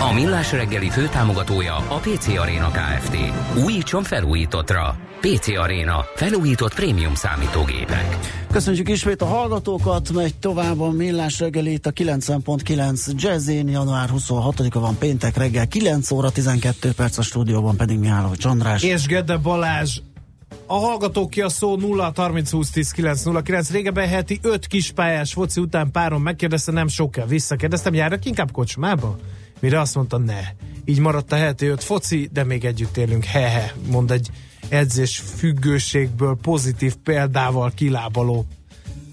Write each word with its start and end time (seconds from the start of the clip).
A 0.00 0.12
Millás 0.12 0.52
reggeli 0.52 0.88
főtámogatója 0.88 1.76
a 1.76 1.96
PC 1.96 2.28
Arena 2.28 2.70
Kft. 2.70 3.16
Újítson 3.64 4.02
felújítottra. 4.02 4.96
PC 5.20 5.48
Arena. 5.48 6.04
Felújított 6.14 6.74
prémium 6.74 7.14
számítógépek. 7.14 8.18
Köszönjük 8.52 8.88
ismét 8.88 9.22
a 9.22 9.26
hallgatókat, 9.26 10.12
megy 10.12 10.34
tovább 10.34 10.80
a 10.80 10.90
Millás 10.90 11.38
reggeli 11.38 11.72
itt 11.72 11.86
a 11.86 11.90
90.9 11.90 13.12
Jazzin, 13.14 13.68
január 13.68 14.08
26-a 14.16 14.80
van 14.80 14.98
péntek 14.98 15.36
reggel, 15.36 15.68
9 15.68 16.10
óra 16.10 16.30
12 16.30 16.92
perc 16.92 17.18
a 17.18 17.22
stúdióban 17.22 17.76
pedig 17.76 17.98
Mihály 17.98 18.36
Csandrás. 18.36 18.82
És 18.82 19.06
Gede 19.06 19.36
Balázs 19.36 19.98
a 20.66 20.74
hallgatók 20.74 21.30
ki 21.30 21.40
a 21.40 21.48
szó 21.48 21.76
0 21.76 22.12
30 22.16 22.50
20 22.50 22.70
10 22.70 22.90
9 22.90 23.22
0 23.22 23.42
9. 23.42 23.70
Régebben 23.70 24.08
heti 24.08 24.38
5 24.42 24.66
kispályás 24.66 25.32
foci 25.32 25.60
után 25.60 25.90
párom 25.90 26.22
megkérdezte, 26.22 26.72
nem 26.72 26.88
sok 26.88 27.10
kell. 27.10 27.26
Visszakérdeztem, 27.26 27.94
járok 27.94 28.24
inkább 28.24 28.50
kocsmába? 28.50 29.16
Mire 29.62 29.80
azt 29.80 29.94
mondta, 29.94 30.18
ne. 30.18 30.40
Így 30.84 30.98
maradt 30.98 31.32
a 31.32 31.36
heti 31.36 31.66
5 31.66 31.84
foci, 31.84 32.28
de 32.32 32.44
még 32.44 32.64
együtt 32.64 32.96
élünk. 32.96 33.24
Hehe, 33.24 33.74
mond 33.90 34.10
egy 34.10 34.30
edzés 34.68 35.22
függőségből 35.36 36.38
pozitív 36.42 36.94
példával 36.96 37.72
kilábaló 37.74 38.46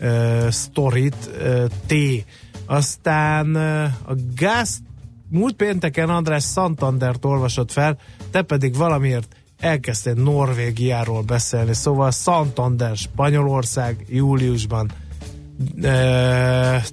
uh, 0.02 0.50
sztorit, 0.50 1.30
uh, 1.42 1.66
T. 1.86 1.94
Aztán 2.66 3.56
uh, 3.56 3.84
a 3.84 4.16
gáz 4.36 4.80
múlt 5.30 5.56
pénteken 5.56 6.10
András 6.10 6.44
Santandert 6.44 7.26
olvasott 7.26 7.72
fel, 7.72 7.98
te 8.32 8.42
pedig 8.42 8.76
valamiért 8.76 9.36
elkezdtél 9.60 10.14
Norvégiáról 10.14 11.22
beszélni, 11.22 11.74
szóval 11.74 12.12
Santander, 12.12 12.96
Spanyolország 12.96 14.06
júliusban 14.08 14.92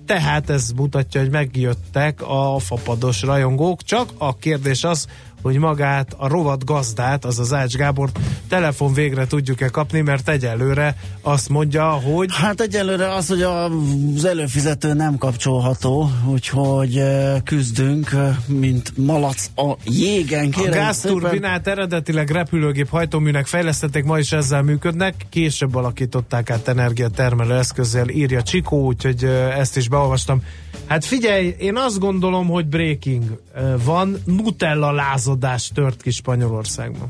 tehát 0.06 0.50
ez 0.50 0.70
mutatja, 0.77 1.20
hogy 1.20 1.31
megjöttek 1.31 2.22
a 2.22 2.59
fapados 2.59 3.23
rajongók, 3.23 3.83
csak 3.83 4.12
a 4.19 4.36
kérdés 4.36 4.84
az, 4.84 5.06
hogy 5.42 5.59
magát, 5.59 6.15
a 6.17 6.29
rovat 6.29 6.65
gazdát, 6.65 7.25
az 7.25 7.39
az 7.39 7.53
Ács 7.53 7.75
Gábor 7.75 8.11
telefon 8.48 8.92
végre 8.92 9.27
tudjuk-e 9.27 9.69
kapni, 9.69 10.01
mert 10.01 10.29
egyelőre 10.29 10.97
azt 11.23 11.48
mondja, 11.48 11.91
hogy... 11.91 12.29
Hát 12.33 12.61
egyelőre 12.61 13.15
az, 13.15 13.29
hogy 13.29 13.42
az 13.42 14.25
előfizető 14.25 14.92
nem 14.92 15.19
kapcsolható, 15.19 16.11
úgyhogy 16.27 17.03
küzdünk, 17.45 18.11
mint 18.47 18.92
malac 18.97 19.51
a 19.57 19.75
jégen. 19.84 20.51
Kérem, 20.51 20.73
a 20.73 20.75
gázturbinát 20.75 21.67
eredetileg 21.67 22.31
repülőgép 22.31 22.89
hajtóműnek 22.89 23.47
fejlesztették, 23.47 24.05
ma 24.05 24.19
is 24.19 24.33
ezzel 24.33 24.62
működnek, 24.62 25.14
később 25.31 25.75
alakították 25.75 26.51
át 26.51 26.69
energiatermelő 26.69 27.55
eszközzel, 27.55 28.09
írja 28.09 28.42
Csikó, 28.42 28.84
úgyhogy 28.84 29.25
ezt 29.59 29.77
is 29.77 29.89
beolvastam. 29.89 30.42
Hát 30.87 31.05
figyelj, 31.05 31.55
én 31.59 31.77
azt 31.77 31.98
gondolom, 31.98 32.47
hogy 32.47 32.67
breaking 32.67 33.41
van, 33.84 34.17
Nutella 34.25 34.92
lázadás 35.27 35.71
tört 35.75 36.03
ki 36.03 36.11
Spanyolországban. 36.11 37.09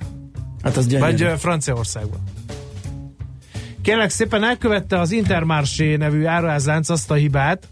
Hát 0.62 0.76
az 0.76 0.86
gyönyörű. 0.86 1.24
Vagy 1.24 1.38
Franciaországban. 1.38 2.20
Kérlek 3.82 4.10
szépen 4.10 4.44
elkövette 4.44 5.00
az 5.00 5.10
Intermarché 5.10 5.96
nevű 5.96 6.24
áruházlánc 6.24 6.88
azt 6.88 7.10
a 7.10 7.14
hibát, 7.14 7.68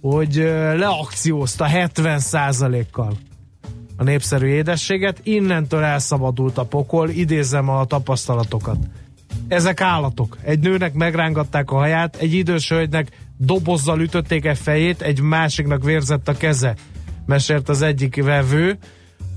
hogy 0.00 0.34
leakciózta 0.76 1.66
70%-kal 1.68 3.16
a 3.96 4.02
népszerű 4.02 4.46
édességet, 4.46 5.20
innentől 5.22 5.82
elszabadult 5.82 6.58
a 6.58 6.64
pokol, 6.64 7.08
idézem 7.08 7.68
a 7.68 7.84
tapasztalatokat. 7.84 8.78
Ezek 9.48 9.80
állatok. 9.80 10.38
Egy 10.42 10.58
nőnek 10.58 10.92
megrángatták 10.92 11.70
a 11.70 11.74
haját, 11.76 12.16
egy 12.16 12.32
idős 12.32 12.68
hölgynek 12.68 13.08
dobozzal 13.36 14.00
ütötték 14.00 14.44
egy 14.44 14.58
fejét, 14.58 15.02
egy 15.02 15.20
másiknak 15.20 15.84
vérzett 15.84 16.28
a 16.28 16.36
keze, 16.36 16.74
mesélt 17.26 17.68
az 17.68 17.82
egyik 17.82 18.22
vevő. 18.22 18.78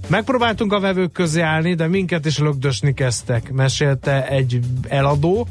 Megpróbáltunk 0.08 0.74
a 0.74 0.80
vevők 0.80 1.12
közé 1.12 1.42
állni, 1.42 1.74
de 1.74 1.88
minket 1.88 2.26
is 2.26 2.38
lögdösni 2.38 2.94
kezdtek, 2.94 3.52
mesélte 3.52 4.28
egy 4.28 4.60
eladó, 4.88 5.48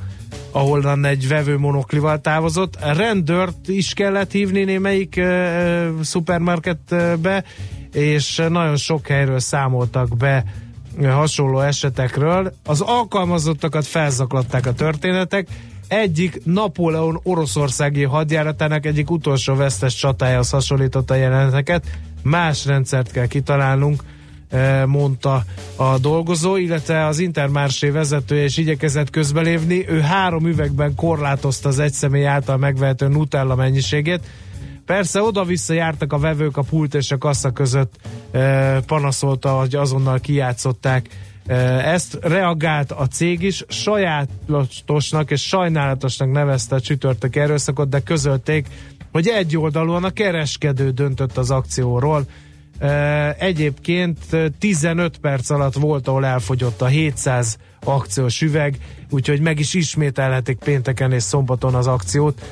ahol 0.50 1.06
egy 1.06 1.28
vevő 1.28 1.59
monoklival 1.59 2.20
távozott. 2.20 2.78
Rendőrt 2.81 3.69
is 3.69 3.94
kellett 3.94 4.31
hívni 4.31 4.65
némelyik 4.65 5.15
uh, 5.19 6.00
szupermarketbe, 6.00 7.44
és 7.92 8.42
nagyon 8.48 8.76
sok 8.76 9.06
helyről 9.06 9.38
számoltak 9.38 10.16
be 10.16 10.44
hasonló 11.03 11.60
esetekről. 11.60 12.53
Az 12.65 12.81
alkalmazottakat 12.81 13.86
felzaklatták 13.86 14.66
a 14.66 14.72
történetek, 14.72 15.48
egyik 15.88 16.44
Napóleon 16.44 17.21
oroszországi 17.22 18.03
hadjáratának 18.03 18.86
egyik 18.86 19.10
utolsó 19.10 19.54
vesztes 19.54 19.94
csatájához 19.94 20.50
hasonlította 20.50 21.15
a 21.15 21.16
jeleneteket. 21.16 21.84
Más 22.22 22.66
rendszert 22.66 23.10
kell 23.10 23.26
kitalálnunk, 23.26 24.03
mondta 24.87 25.44
a 25.76 25.98
dolgozó, 25.98 26.56
illetve 26.56 27.06
az 27.06 27.19
Intermársé 27.19 27.88
vezetője 27.88 28.44
is 28.44 28.56
igyekezett 28.56 29.10
közbelévni. 29.10 29.88
Ő 29.88 30.00
három 30.00 30.47
üvegben 30.47 30.94
korlátozta 30.94 31.69
az 31.69 31.78
egyszemély 31.78 32.26
által 32.26 32.56
megvehető 32.56 33.09
Nutella 33.09 33.54
mennyiségét. 33.54 34.20
Persze 34.87 35.22
oda-vissza 35.22 35.72
jártak 35.72 36.12
a 36.12 36.19
vevők 36.19 36.56
a 36.56 36.62
pult 36.62 36.94
és 36.94 37.10
a 37.10 37.19
kassa 37.19 37.50
között, 37.50 37.94
eh, 38.31 38.81
panaszolta, 38.87 39.50
hogy 39.50 39.75
azonnal 39.75 40.20
kijátszották 40.20 41.09
ezt 41.47 42.19
reagált 42.21 42.92
a 42.92 43.06
cég 43.06 43.42
is, 43.42 43.65
sajátosnak 43.69 45.31
és 45.31 45.42
sajnálatosnak 45.42 46.32
nevezte 46.32 46.75
a 46.75 46.81
csütörtök 46.81 47.36
erőszakot, 47.36 47.88
de 47.88 48.00
közölték, 48.00 48.66
hogy 49.12 49.28
egyoldalúan 49.28 50.04
a 50.04 50.10
kereskedő 50.10 50.91
döntött 50.91 51.36
az 51.36 51.50
akcióról. 51.50 52.25
Egyébként 53.38 54.18
15 54.58 55.18
perc 55.18 55.50
alatt 55.50 55.74
volt, 55.74 56.08
ahol 56.08 56.26
elfogyott 56.26 56.82
a 56.82 56.86
700 56.86 57.56
akciós 57.84 58.40
üveg, 58.40 58.78
úgyhogy 59.10 59.40
meg 59.40 59.58
is 59.58 59.74
ismételhetik 59.74 60.58
pénteken 60.58 61.12
és 61.12 61.22
szombaton 61.22 61.74
az 61.74 61.86
akciót 61.86 62.42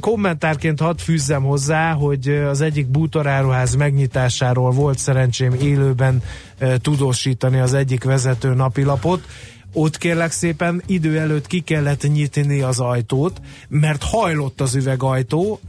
kommentárként 0.00 0.80
hadd 0.80 0.96
fűzzem 0.96 1.42
hozzá, 1.42 1.92
hogy 1.92 2.28
az 2.28 2.60
egyik 2.60 2.86
bútoráruház 2.86 3.74
megnyitásáról 3.74 4.70
volt 4.70 4.98
szerencsém 4.98 5.54
élőben 5.54 6.22
tudósítani 6.80 7.58
az 7.58 7.74
egyik 7.74 8.04
vezető 8.04 8.54
napilapot. 8.54 9.26
Ott 9.72 9.98
kérlek 9.98 10.30
szépen 10.30 10.82
idő 10.86 11.18
előtt 11.18 11.46
ki 11.46 11.60
kellett 11.60 12.12
nyitni 12.12 12.60
az 12.60 12.80
ajtót, 12.80 13.40
mert 13.68 14.02
hajlott 14.02 14.60
az 14.60 14.74
üvegajtó, 14.74 15.60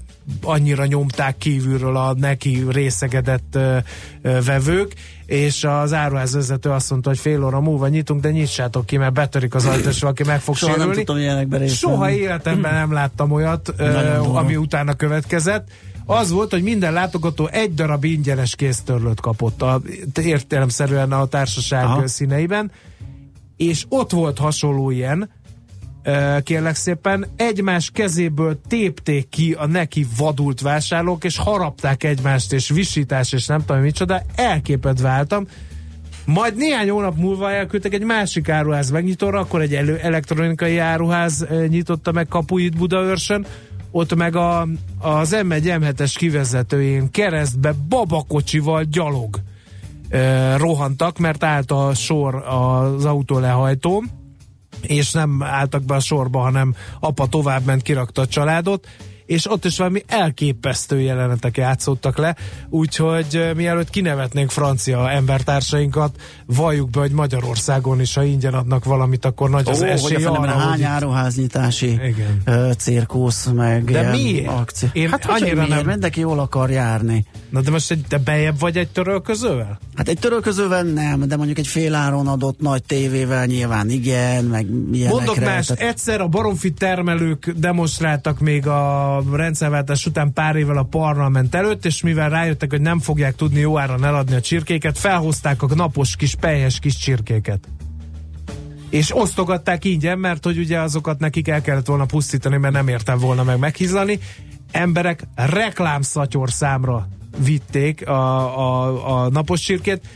annyira 0.41 0.85
nyomták 0.85 1.37
kívülről 1.37 1.97
a 1.97 2.13
neki 2.13 2.65
részegedett 2.69 3.55
ö, 3.55 3.77
ö, 4.21 4.39
vevők, 4.41 4.93
és 5.25 5.63
az 5.63 5.91
vezető 6.11 6.69
azt 6.69 6.89
mondta, 6.89 7.09
hogy 7.09 7.17
fél 7.17 7.43
óra 7.43 7.59
múlva 7.59 7.87
nyitunk, 7.87 8.21
de 8.21 8.31
nyissátok 8.31 8.85
ki, 8.85 8.97
mert 8.97 9.13
betörik 9.13 9.55
az 9.55 9.65
ajtó, 9.65 9.89
és 9.89 9.99
valaki 9.99 10.23
meg 10.23 10.39
fog 10.39 10.55
Soha 10.55 10.71
sérülni. 10.71 10.95
Nem 10.95 11.05
tudom 11.05 11.21
Soha 11.67 12.11
életemben 12.11 12.73
nem 12.73 12.91
láttam 12.91 13.31
olyat, 13.31 13.73
ö, 13.77 13.87
ami 14.17 14.55
utána 14.55 14.93
következett 14.93 15.67
az 16.09 16.31
volt, 16.31 16.51
hogy 16.51 16.63
minden 16.63 16.93
látogató 16.93 17.47
egy 17.47 17.73
darab 17.73 18.03
ingyenes 18.03 18.55
kéztörlőt 18.55 19.19
kapott 19.19 19.61
a, 19.61 19.81
értelemszerűen 20.21 21.11
a 21.11 21.25
társaság 21.25 21.83
Aha. 21.83 22.07
színeiben, 22.07 22.71
és 23.57 23.85
ott 23.89 24.11
volt 24.11 24.37
hasonló 24.37 24.89
ilyen, 24.89 25.29
kérlek 26.43 26.75
szépen, 26.75 27.25
egymás 27.35 27.89
kezéből 27.93 28.59
tépték 28.67 29.29
ki 29.29 29.53
a 29.53 29.65
neki 29.65 30.05
vadult 30.17 30.61
vásárlók, 30.61 31.23
és 31.23 31.37
harapták 31.37 32.03
egymást, 32.03 32.53
és 32.53 32.69
visítás, 32.69 33.31
és 33.33 33.45
nem 33.45 33.65
tudom 33.65 33.81
micsoda, 33.81 34.21
elképet 34.35 35.01
váltam. 35.01 35.47
Majd 36.25 36.55
néhány 36.55 36.89
hónap 36.89 37.17
múlva 37.17 37.51
elküldtek 37.51 37.93
egy 37.93 38.03
másik 38.03 38.49
áruház 38.49 38.89
megnyitóra, 38.89 39.39
akkor 39.39 39.61
egy 39.61 39.75
elő, 39.75 39.97
elektronikai 39.97 40.77
áruház 40.77 41.47
nyitotta 41.67 42.11
meg 42.11 42.27
kapuit 42.27 42.77
Budaörsön, 42.77 43.45
ott 43.91 44.15
meg 44.15 44.35
a, 44.35 44.61
az 44.99 45.35
M1 45.41 45.79
M7-es 45.79 46.13
kivezetőjén 46.17 47.11
keresztbe 47.11 47.73
babakocsival 47.89 48.83
gyalog 48.83 49.39
e, 50.09 50.57
rohantak, 50.57 51.17
mert 51.17 51.43
állt 51.43 51.71
a 51.71 51.93
sor 51.93 52.35
az 52.35 53.05
autó 53.05 53.39
lehajtóm, 53.39 54.16
és 54.87 55.11
nem 55.11 55.43
álltak 55.43 55.83
be 55.83 55.95
a 55.95 55.99
sorba, 55.99 56.39
hanem 56.39 56.75
apa 56.99 57.27
tovább 57.27 57.65
ment, 57.65 57.81
kirakta 57.81 58.21
a 58.21 58.27
családot, 58.27 58.87
és 59.27 59.51
ott 59.51 59.65
is 59.65 59.77
valami 59.77 60.03
elképesztő 60.07 60.99
jelenetek 60.99 61.57
játszottak 61.57 62.17
le, 62.17 62.35
úgyhogy 62.69 63.51
mielőtt 63.55 63.89
kinevetnénk 63.89 64.51
francia 64.51 65.11
embertársainkat, 65.11 66.15
valljuk 66.45 66.89
be, 66.89 66.99
hogy 66.99 67.11
Magyarországon 67.11 68.01
is, 68.01 68.13
ha 68.13 68.23
ingyen 68.23 68.53
adnak 68.53 68.85
valamit, 68.85 69.25
akkor 69.25 69.49
nagy 69.49 69.69
az 69.69 69.81
Ó, 69.81 69.85
esély 69.85 70.23
arra, 70.23 70.51
hány 70.51 70.83
áruháznyitási 70.83 71.91
Igen. 71.91 72.43
cirkusz, 72.77 73.45
meg 73.45 73.83
De 73.83 74.09
miért? 74.09 74.47
Akció. 74.47 74.89
Én 74.93 75.09
hát 75.09 75.25
annyira 75.25 75.65
nem. 75.67 75.85
Mindenki 75.85 76.19
jól 76.19 76.39
akar 76.39 76.69
járni. 76.69 77.25
Na 77.49 77.61
de 77.61 77.71
most 77.71 77.91
egy, 77.91 78.05
te 78.07 78.17
bejebb 78.17 78.59
vagy 78.59 78.77
egy 78.77 78.87
törölközővel? 78.87 79.79
Hát 79.95 80.07
egy 80.07 80.19
törölközővel 80.19 80.83
nem, 80.83 81.27
de 81.27 81.35
mondjuk 81.35 81.57
egy 81.57 81.67
fél 81.67 81.95
áron 81.95 82.27
adott 82.27 82.59
nagy 82.59 82.83
tévével 82.83 83.45
nyilván 83.45 83.89
igen, 83.89 84.45
meg 84.45 84.67
ilyenekre. 84.91 85.25
Mondok 85.25 85.45
más, 85.45 85.65
tehát... 85.65 85.83
egyszer 85.83 86.21
a 86.21 86.27
baromfi 86.27 86.71
termelők 86.71 87.49
demonstráltak 87.49 88.39
még 88.39 88.67
a 88.67 89.16
rendszerváltás 89.31 90.05
után 90.05 90.33
pár 90.33 90.55
évvel 90.55 90.77
a 90.77 90.83
parlament 90.83 91.55
előtt, 91.55 91.85
és 91.85 92.01
mivel 92.01 92.29
rájöttek, 92.29 92.69
hogy 92.69 92.81
nem 92.81 92.99
fogják 92.99 93.35
tudni 93.35 93.59
jó 93.59 93.77
áron 93.77 94.03
eladni 94.03 94.35
a 94.35 94.41
csirkéket, 94.41 94.97
felhozták 94.97 95.63
a 95.63 95.75
napos 95.75 96.15
kis 96.15 96.35
pelyes 96.35 96.79
kis 96.79 96.97
csirkéket 96.97 97.67
és 98.89 99.15
osztogatták 99.15 99.85
ingyen, 99.85 100.19
mert 100.19 100.43
hogy 100.43 100.57
ugye 100.57 100.79
azokat 100.79 101.19
nekik 101.19 101.47
el 101.47 101.61
kellett 101.61 101.85
volna 101.85 102.05
pusztítani, 102.05 102.57
mert 102.57 102.73
nem 102.73 102.87
értem 102.87 103.17
volna 103.17 103.43
meg 103.43 103.59
meghizlani. 103.59 104.19
Emberek 104.71 105.23
reklámszatyor 105.35 106.51
számra 106.51 107.07
vitték 107.43 108.07
a, 108.07 108.57
a, 108.59 109.23
a 109.23 109.29
napos 109.29 109.59
csirkét, 109.59 110.07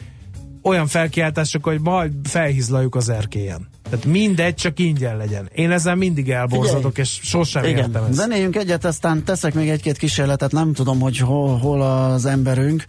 olyan 0.62 0.88
felkiáltások, 0.88 1.64
hogy 1.64 1.80
majd 1.80 2.12
felhizlaljuk 2.24 2.96
az 2.96 3.10
erkélyen. 3.10 3.68
Tehát 3.92 4.06
mindegy, 4.06 4.56
csak 4.56 4.80
ingyen 4.80 5.18
legyen. 5.18 5.50
Én 5.54 5.72
ezzel 5.72 5.96
mindig 5.96 6.30
elborzadok, 6.30 6.98
és 6.98 7.20
sosem 7.22 7.64
Igen. 7.64 7.78
értem 7.78 8.04
ezt. 8.04 8.14
Zenéljünk 8.14 8.56
egyet, 8.56 8.86
aztán 8.86 9.24
teszek 9.24 9.54
még 9.54 9.70
egy-két 9.70 9.98
kísérletet, 9.98 10.52
nem 10.52 10.74
tudom, 10.74 11.00
hogy 11.00 11.18
hol, 11.18 11.58
hol 11.58 11.82
az 11.82 12.26
emberünk, 12.26 12.86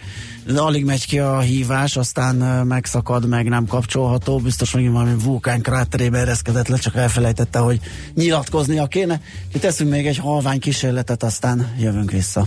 de 0.47 0.61
alig 0.61 0.85
megy 0.85 1.07
ki 1.07 1.19
a 1.19 1.39
hívás, 1.39 1.97
aztán 1.97 2.67
megszakad, 2.67 3.29
meg 3.29 3.49
nem 3.49 3.67
kapcsolható, 3.67 4.39
biztos 4.39 4.73
hogy 4.73 4.91
valami 4.91 5.15
vulkán 5.25 5.61
kráterébe 5.61 6.19
ereszkedett 6.19 6.69
le, 6.69 6.77
csak 6.77 6.97
elfelejtette, 6.97 7.59
hogy 7.59 7.81
nyilatkoznia 8.15 8.87
kéne. 8.87 9.21
Teszünk 9.61 9.91
még 9.91 10.07
egy 10.07 10.19
halvány 10.19 10.59
kísérletet, 10.59 11.23
aztán 11.23 11.75
jövünk 11.79 12.11
vissza. 12.11 12.47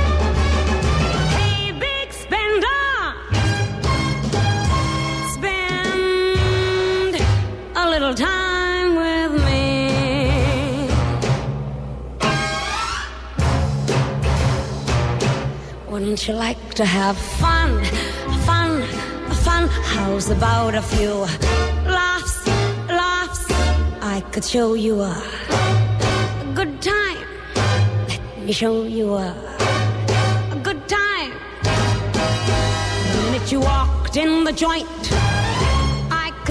Little 7.91 8.13
time 8.13 8.95
with 8.95 9.33
me. 9.45 10.87
Wouldn't 15.89 16.25
you 16.25 16.35
like 16.35 16.73
to 16.75 16.85
have 16.85 17.17
fun, 17.17 17.83
fun, 18.47 18.83
fun? 19.43 19.67
How's 19.93 20.29
about 20.29 20.73
a 20.73 20.81
few 20.81 21.15
laughs, 21.99 22.47
laughs? 22.87 23.43
I 24.01 24.23
could 24.31 24.45
show 24.45 24.73
you 24.75 25.01
a, 25.01 25.13
good 26.55 26.81
time. 26.81 27.27
Let 28.07 28.45
me 28.45 28.53
show 28.53 28.83
you 28.83 29.15
a, 29.15 29.35
a 30.55 30.59
good 30.63 30.81
time. 30.87 31.33
The 33.11 33.19
minute 33.25 33.51
you 33.51 33.59
walked 33.59 34.15
in 34.15 34.45
the 34.45 34.53
joint 34.53 35.00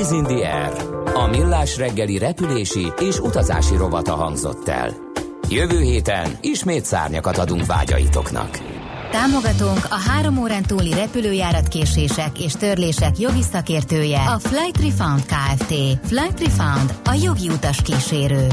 Ácsiz 0.00 0.12
in 0.12 0.24
the 0.24 0.52
Air, 0.52 0.72
a 1.14 1.26
millás 1.26 1.76
reggeli 1.76 2.18
repülési 2.18 2.92
és 3.00 3.18
utazási 3.18 3.76
rovata 3.76 4.14
hangzott 4.14 4.68
el. 4.68 4.94
Jövő 5.48 5.80
héten 5.80 6.38
ismét 6.40 6.84
szárnyakat 6.84 7.38
adunk 7.38 7.66
vágyaitoknak. 7.66 8.58
Támogatónk 9.10 9.86
a 9.90 9.94
három 9.94 10.38
órán 10.38 10.62
túli 10.62 10.92
repülőjárat 10.92 11.68
késések 11.68 12.40
és 12.40 12.52
törlések 12.52 13.18
jogi 13.18 13.42
szakértője, 13.42 14.20
a 14.20 14.38
Flight 14.38 14.80
Refund 14.80 15.24
Kft. 15.26 15.74
Flight 16.02 16.40
Refund, 16.40 16.94
a 17.04 17.12
jogi 17.22 17.48
utas 17.48 17.82
kísérő. 17.82 18.46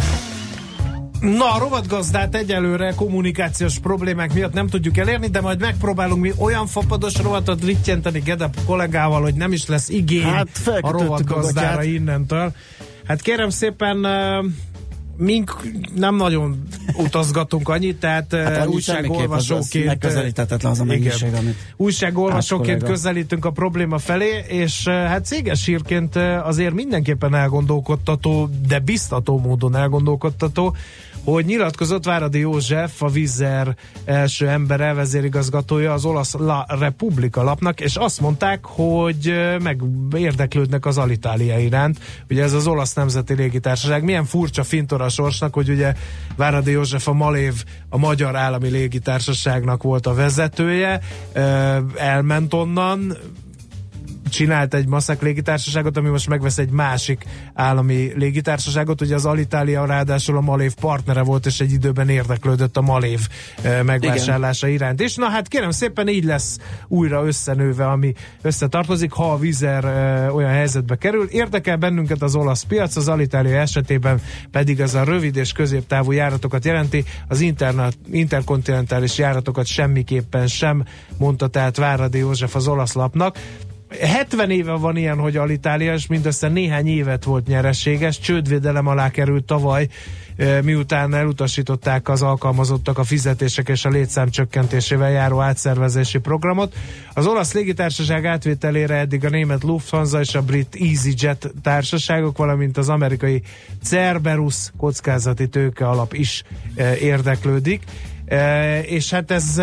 Na, 1.20 1.54
a 1.54 1.60
rovatgazdát 1.60 2.36
egyelőre 2.36 2.94
kommunikációs 2.96 3.80
problémák 3.80 4.34
miatt 4.34 4.54
nem 4.54 4.68
tudjuk 4.68 4.98
elérni, 4.98 5.28
de 5.28 5.42
majd 5.42 5.60
megpróbálunk 5.60 6.22
mi 6.22 6.34
olyan 6.38 6.68
fapados 6.68 7.18
rovatot 7.18 7.64
rittyenteni 7.64 8.20
Gedep 8.20 8.58
kollégával, 8.66 9.22
hogy 9.22 9.34
nem 9.34 9.52
is 9.52 9.66
lesz 9.66 9.90
igény 9.90 10.24
hát, 10.24 10.48
a 10.82 10.92
rovatgazdára 10.92 11.84
innentől. 11.84 12.54
Hát 13.08 13.22
kérem 13.22 13.50
szépen, 13.50 14.06
mink 15.18 15.62
nem 15.96 16.16
nagyon 16.16 16.64
utazgatunk 16.98 17.70
annyit, 17.70 18.00
tehát 18.00 18.34
hát 18.34 18.68
újságolvasóként 18.68 20.06
az 20.64 20.80
a 20.80 20.84
mennyiség, 20.84 21.34
amit 21.34 21.56
újságolvasóként 21.76 22.84
közelítünk 22.84 23.46
a 23.46 23.52
probléma 23.52 23.98
felé, 23.98 24.44
és 24.48 24.88
hát 24.88 25.26
céges 25.26 25.66
hírként 25.66 26.16
azért 26.44 26.74
mindenképpen 26.74 27.36
elgondolkodtató, 27.36 28.50
de 28.68 28.80
biztató 28.80 29.40
módon 29.40 29.76
elgondolkodtató, 29.76 30.76
hogy 31.32 31.46
nyilatkozott 31.46 32.06
Váradi 32.06 32.40
József, 32.40 33.04
a 33.04 33.08
Vizer 33.08 33.76
első 34.06 34.48
embere, 34.48 34.94
vezérigazgatója 34.94 35.94
az 35.94 36.06
olasz 36.06 36.34
La 36.34 36.66
Repubblica 36.80 37.44
lapnak, 37.44 37.80
és 37.80 37.96
azt 37.96 38.22
mondták, 38.22 38.66
hogy 38.66 39.34
meg 39.64 39.82
érdeklődnek 40.16 40.86
az 40.86 40.98
Alitália 40.98 41.60
iránt. 41.60 42.00
Ugye 42.30 42.44
ez 42.44 42.54
az 42.54 42.68
olasz 42.68 42.94
nemzeti 42.94 43.34
légitársaság. 43.34 44.04
Milyen 44.04 44.26
furcsa 44.26 44.64
fintora 44.64 45.10
sorsnak, 45.10 45.54
hogy 45.54 45.70
ugye 45.70 45.94
Váradi 46.36 46.72
József 46.72 47.08
a 47.08 47.14
Malév, 47.14 47.64
a 47.90 47.98
Magyar 47.98 48.36
Állami 48.36 48.70
Légitársaságnak 48.70 49.84
volt 49.84 50.08
a 50.08 50.14
vezetője, 50.14 51.00
elment 51.96 52.54
onnan, 52.54 53.18
csinált 54.30 54.74
egy 54.74 54.88
maszek 54.88 55.22
légitársaságot, 55.22 55.98
ami 55.98 56.10
most 56.10 56.30
megvesz 56.30 56.58
egy 56.58 56.70
másik 56.70 57.26
állami 57.54 58.12
légitársaságot. 58.16 59.02
Ugye 59.02 59.16
az 59.16 59.26
Alitalia 59.26 59.86
ráadásul 59.86 60.38
a 60.38 60.42
Malév 60.42 60.74
partnere 60.74 61.22
volt, 61.22 61.46
és 61.46 61.60
egy 61.60 61.72
időben 61.72 62.10
érdeklődött 62.10 62.78
a 62.78 62.82
Malév 62.82 63.20
eh, 63.62 63.84
megvásárlása 63.84 64.68
Igen. 64.68 64.80
iránt. 64.80 65.02
És 65.02 65.16
na 65.16 65.30
hát 65.30 65.48
kérem 65.48 65.72
szépen 65.72 66.08
így 66.08 66.24
lesz 66.24 66.58
újra 66.88 67.26
összenőve, 67.26 67.88
ami 67.88 68.14
összetartozik, 68.42 69.12
ha 69.12 69.32
a 69.32 69.38
Vizer 69.38 69.86
e, 69.86 70.32
olyan 70.32 70.52
helyzetbe 70.52 70.96
kerül. 70.96 71.28
Érdekel 71.30 71.78
bennünket 71.78 72.22
az 72.22 72.36
olasz 72.36 72.64
piac, 72.64 72.96
az 72.96 73.08
Alitalia 73.08 73.60
esetében 73.60 74.22
pedig 74.52 74.80
ez 74.80 74.94
a 74.94 75.04
rövid 75.04 75.36
és 75.36 75.52
középtávú 75.52 76.12
járatokat 76.12 76.66
jelenti, 76.66 77.04
az 77.28 77.40
internet, 77.40 77.98
interkontinentális 78.12 79.18
járatokat 79.18 79.66
semmiképpen 79.66 80.48
sem, 80.48 80.84
mondta 81.18 81.48
tehát 81.48 81.78
Váradi 81.78 82.18
József 82.18 82.56
az 82.56 82.68
olasz 82.68 82.94
lapnak 82.94 83.38
70 83.90 84.50
éve 84.50 84.72
van 84.72 84.98
ilyen, 84.98 85.18
hogy 85.18 85.38
Alitalia, 85.38 85.94
és 85.94 86.08
mindössze 86.08 86.48
néhány 86.48 86.88
évet 86.88 87.24
volt 87.24 87.48
nyereséges, 87.48 88.20
csődvédelem 88.20 88.88
alá 88.88 89.10
került 89.10 89.46
tavaly, 89.46 89.88
miután 90.64 91.14
elutasították 91.14 92.10
az 92.10 92.22
alkalmazottak 92.22 92.98
a 92.98 93.04
fizetések 93.04 93.70
és 93.70 93.86
a 93.86 93.90
létszám 93.90 94.30
csökkentésével 94.30 95.12
járó 95.12 95.42
átszervezési 95.42 96.18
programot. 96.20 96.76
Az 97.14 97.28
olasz 97.28 97.54
légitársaság 97.54 98.26
átvételére 98.26 98.96
eddig 98.96 99.26
a 99.26 99.30
német 99.30 99.64
Lufthansa 99.64 100.20
és 100.20 100.36
a 100.36 100.42
brit 100.42 100.78
EasyJet 100.80 101.52
társaságok, 101.62 102.38
valamint 102.38 102.78
az 102.78 102.90
amerikai 102.90 103.42
Cerberus 103.84 104.72
kockázati 104.78 105.48
tőke 105.48 105.88
alap 105.88 106.14
is 106.14 106.44
érdeklődik. 107.00 107.84
És 108.82 109.12
hát 109.12 109.32
ez 109.32 109.62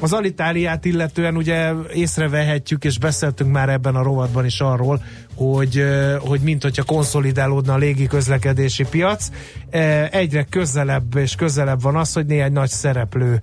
az 0.00 0.12
Alitáliát 0.12 0.84
illetően 0.84 1.36
ugye 1.36 1.72
észrevehetjük, 1.94 2.84
és 2.84 2.98
beszéltünk 2.98 3.52
már 3.52 3.68
ebben 3.68 3.94
a 3.94 4.02
rovatban 4.02 4.44
is 4.44 4.60
arról, 4.60 5.02
hogy, 5.34 5.84
hogy 6.18 6.40
mint 6.40 6.62
hogyha 6.62 6.82
konszolidálódna 6.82 7.72
a 7.72 7.76
légi 7.76 8.06
közlekedési 8.06 8.84
piac, 8.90 9.28
egyre 10.10 10.44
közelebb 10.44 11.16
és 11.16 11.34
közelebb 11.34 11.82
van 11.82 11.96
az, 11.96 12.12
hogy 12.12 12.26
néhány 12.26 12.52
nagy 12.52 12.70
szereplő 12.70 13.40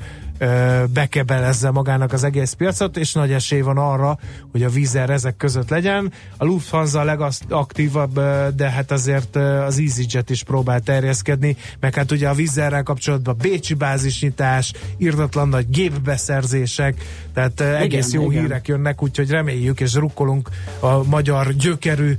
bekebelezze 0.93 1.71
magának 1.71 2.13
az 2.13 2.23
egész 2.23 2.53
piacot, 2.53 2.97
és 2.97 3.13
nagy 3.13 3.31
esély 3.31 3.61
van 3.61 3.77
arra, 3.77 4.19
hogy 4.51 4.63
a 4.63 4.69
vízer 4.69 5.09
ezek 5.09 5.37
között 5.37 5.69
legyen. 5.69 6.11
A 6.37 6.45
Lufthansa 6.45 6.99
a 6.99 7.03
legaktívabb, 7.03 8.19
de 8.55 8.69
hát 8.69 8.91
azért 8.91 9.35
az 9.35 9.79
EasyJet 9.79 10.29
is 10.29 10.43
próbál 10.43 10.79
terjeszkedni, 10.79 11.55
meg 11.79 11.95
hát 11.95 12.11
ugye 12.11 12.29
a 12.29 12.33
vízerrel 12.33 12.83
kapcsolatban 12.83 13.35
Bécsi 13.41 13.73
bázisnyitás, 13.73 14.73
irdatlan 14.97 15.49
nagy 15.49 15.69
gépbeszerzések, 15.69 17.03
tehát 17.33 17.59
igen, 17.59 17.75
egész 17.75 18.13
jó 18.13 18.31
igen. 18.31 18.41
hírek 18.41 18.67
jönnek, 18.67 19.03
úgyhogy 19.03 19.29
reméljük 19.29 19.79
és 19.79 19.93
rukkolunk 19.93 20.49
a 20.79 21.03
magyar 21.03 21.53
gyökerű 21.53 22.15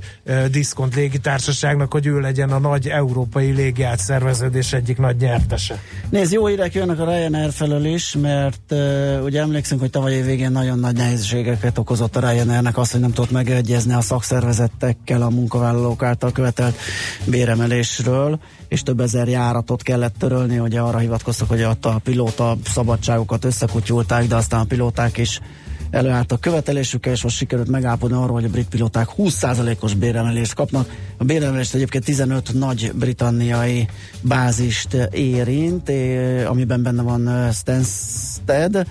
diszkont 0.51 0.95
légitársaságnak, 0.95 1.91
hogy 1.91 2.05
ő 2.05 2.19
legyen 2.19 2.51
a 2.51 2.59
nagy 2.59 2.87
európai 2.87 3.51
légiátszerveződés 3.51 4.73
egyik 4.73 4.97
nagy 4.97 5.17
nyertese. 5.17 5.79
Nézd, 6.11 6.31
jó 6.31 6.45
hírek 6.45 6.73
jönnek 6.73 6.99
a 6.99 7.05
Ryanair 7.05 7.51
felől 7.51 7.85
is, 7.85 8.15
mert 8.21 8.71
uh, 8.71 9.23
ugye 9.23 9.41
emlékszünk, 9.41 9.81
hogy 9.81 9.89
tavaly 9.89 10.13
év 10.13 10.25
végén 10.25 10.51
nagyon 10.51 10.79
nagy 10.79 10.95
nehézségeket 10.95 11.77
okozott 11.77 12.15
a 12.15 12.29
Ryanairnek 12.29 12.77
az, 12.77 12.91
hogy 12.91 12.99
nem 12.99 13.11
tudott 13.11 13.31
megegyezni 13.31 13.93
a 13.93 14.01
szakszervezetekkel 14.01 15.21
a 15.21 15.29
munkavállalók 15.29 16.03
által 16.03 16.31
követelt 16.31 16.75
béremelésről, 17.25 18.39
és 18.67 18.83
több 18.83 18.99
ezer 18.99 19.27
járatot 19.27 19.81
kellett 19.81 20.15
törölni, 20.17 20.59
ugye 20.59 20.79
arra 20.79 20.97
hivatkoztak, 20.97 21.49
hogy 21.49 21.63
ott 21.63 21.85
a 21.85 21.99
pilóta 22.03 22.57
szabadságokat 22.65 23.45
összekutyulták, 23.45 24.27
de 24.27 24.35
aztán 24.35 24.59
a 24.59 24.65
pilóták 24.65 25.17
is 25.17 25.39
előállt 25.91 26.31
a 26.31 26.37
követelésükkel, 26.37 27.13
és 27.13 27.23
most 27.23 27.35
sikerült 27.35 27.67
megállapodni 27.67 28.15
arról, 28.15 28.33
hogy 28.33 28.43
a 28.43 28.49
brit 28.49 28.67
pilóták 28.67 29.07
20%-os 29.17 29.93
béremelést 29.93 30.53
kapnak. 30.53 30.89
A 31.17 31.23
béremelést 31.23 31.73
egyébként 31.73 32.03
15 32.03 32.53
nagy 32.53 32.91
britanniai 32.95 33.87
bázist 34.21 34.93
érint, 35.11 35.91
amiben 36.47 36.83
benne 36.83 37.01
van 37.01 37.51
Stansted, 37.51 38.87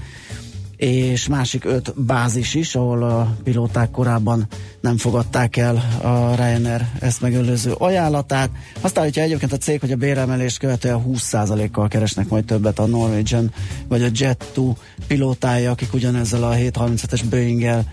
és 0.81 1.29
másik 1.29 1.65
öt 1.65 2.05
bázis 2.05 2.55
is, 2.55 2.75
ahol 2.75 3.03
a 3.03 3.37
pilóták 3.45 3.91
korábban 3.91 4.47
nem 4.81 4.97
fogadták 4.97 5.57
el 5.57 5.77
a 6.03 6.35
Ryanair 6.35 6.87
ezt 7.01 7.21
megelőző 7.21 7.73
ajánlatát. 7.73 8.51
Aztán, 8.81 9.05
hogyha 9.05 9.21
egyébként 9.23 9.53
a 9.53 9.57
cég, 9.57 9.81
hogy 9.81 9.93
a 9.93 9.97
béremelést 9.97 10.59
követően 10.59 11.05
20%-kal 11.09 11.89
keresnek 11.89 12.29
majd 12.29 12.45
többet 12.45 12.79
a 12.79 12.87
Norwegian 12.87 13.53
vagy 13.89 14.03
a 14.03 14.09
Jet2 14.09 14.77
pilótája, 15.07 15.71
akik 15.71 15.93
ugyanezzel 15.95 16.43
a 16.43 16.55
737-es 16.55 17.23
Boeing-el 17.31 17.85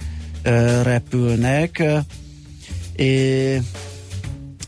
repülnek. 0.84 1.84
É, 2.96 3.62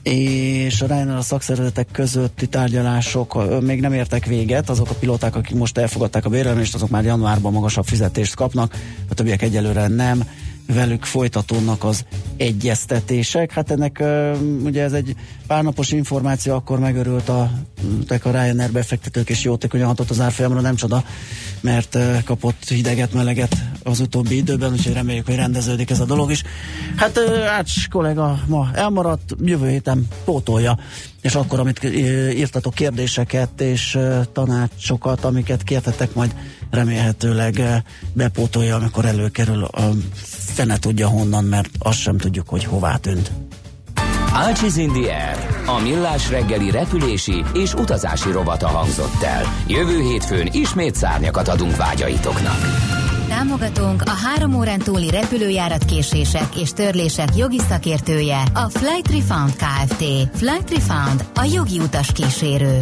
és 0.10 0.82
a 0.82 0.86
Ryanair 0.86 1.18
a 1.18 1.22
szakszervezetek 1.22 1.88
közötti 1.92 2.48
tárgyalások 2.48 3.62
még 3.62 3.80
nem 3.80 3.94
értek 3.94 4.26
véget, 4.26 4.70
azok 4.70 4.90
a 4.90 4.94
pilóták, 4.94 5.36
akik 5.36 5.56
most 5.56 5.78
elfogadták 5.78 6.26
a 6.26 6.30
bérelmést, 6.30 6.76
azok 6.76 6.90
már 6.90 7.04
januárban 7.04 7.54
magasabb 7.54 7.86
fizetést 7.86 8.36
kapnak, 8.36 8.76
a 9.10 9.14
többiek 9.14 9.42
egyelőre 9.42 9.88
nem 9.88 10.24
velük 10.74 11.06
folytatódnak 11.06 11.84
az 11.84 12.06
egyeztetések. 12.38 13.52
Hát 13.52 13.72
ennek 13.72 14.04
ugye 14.64 14.84
ez 14.84 14.94
egy 14.94 15.16
párnapos 15.48 15.92
információ, 15.92 16.54
akkor 16.54 16.80
megörült 16.80 17.30
a, 17.30 17.52
a 18.10 18.30
Ryanair 18.30 18.72
befektetők, 18.72 19.30
és 19.30 19.44
jótékonyan 19.44 19.88
hatott 19.88 20.10
az 20.10 20.20
árfolyamra, 20.20 20.62
nem 20.62 20.76
csoda, 20.76 21.04
mert 21.62 21.98
kapott 22.26 22.68
hideget, 22.68 23.14
meleget 23.14 23.56
az 23.84 24.00
utóbbi 24.00 24.36
időben, 24.36 24.72
úgyhogy 24.72 24.94
reméljük, 24.94 25.26
hogy 25.26 25.36
rendeződik 25.36 25.90
ez 25.90 26.00
a 26.00 26.06
dolog 26.06 26.32
is. 26.32 26.44
Hát 26.96 27.20
Ács 27.50 27.90
kollega 27.90 28.40
ma 28.48 28.70
elmaradt, 28.74 29.36
jövő 29.44 29.70
héten 29.70 30.08
pótolja, 30.26 30.78
és 31.22 31.36
akkor, 31.36 31.60
amit 31.60 31.84
írtatok 32.34 32.74
kérdéseket 32.74 33.62
és 33.62 33.98
tanácsokat, 34.34 35.24
amiket 35.26 35.64
kértetek, 35.64 36.14
majd 36.14 36.36
remélhetőleg 36.72 37.62
bepótolja, 38.14 38.76
amikor 38.76 39.06
előkerül 39.06 39.64
a 39.64 39.90
fene 40.54 40.78
tudja 40.78 41.08
honnan, 41.08 41.44
mert 41.44 41.70
azt 41.80 42.00
sem 42.00 42.18
tudjuk, 42.18 42.50
hogy 42.50 42.64
hová 42.64 42.96
tűnt. 42.96 43.32
Ácsiz 44.34 44.78
Indier, 44.78 45.48
a 45.66 45.80
millás 45.80 46.30
reggeli 46.30 46.72
repülési 46.72 47.44
és 47.54 47.74
utazási 47.74 48.32
rovata 48.32 48.68
hangzott 48.68 49.24
el. 49.24 49.44
Jövő 49.68 50.02
hétfőn 50.02 50.50
ismét 50.52 50.96
szárnyakat 50.96 51.48
adunk 51.48 51.76
vágyaitoknak. 51.76 52.99
Támogatónk 53.30 54.02
a 54.06 54.10
három 54.10 54.56
órán 54.56 54.80
túli 54.80 55.10
repülőjárat 55.10 55.86
késések 55.86 56.56
és 56.56 56.74
törlések 56.74 57.36
jogi 57.36 57.60
szakértője, 57.60 58.44
a 58.54 58.70
Flight 58.70 59.12
Refund 59.12 59.56
Kft. 59.56 60.04
Flight 60.34 60.70
Refund, 60.70 61.26
a 61.36 61.44
jogi 61.54 61.80
utas 61.80 62.12
kísérő. 62.12 62.78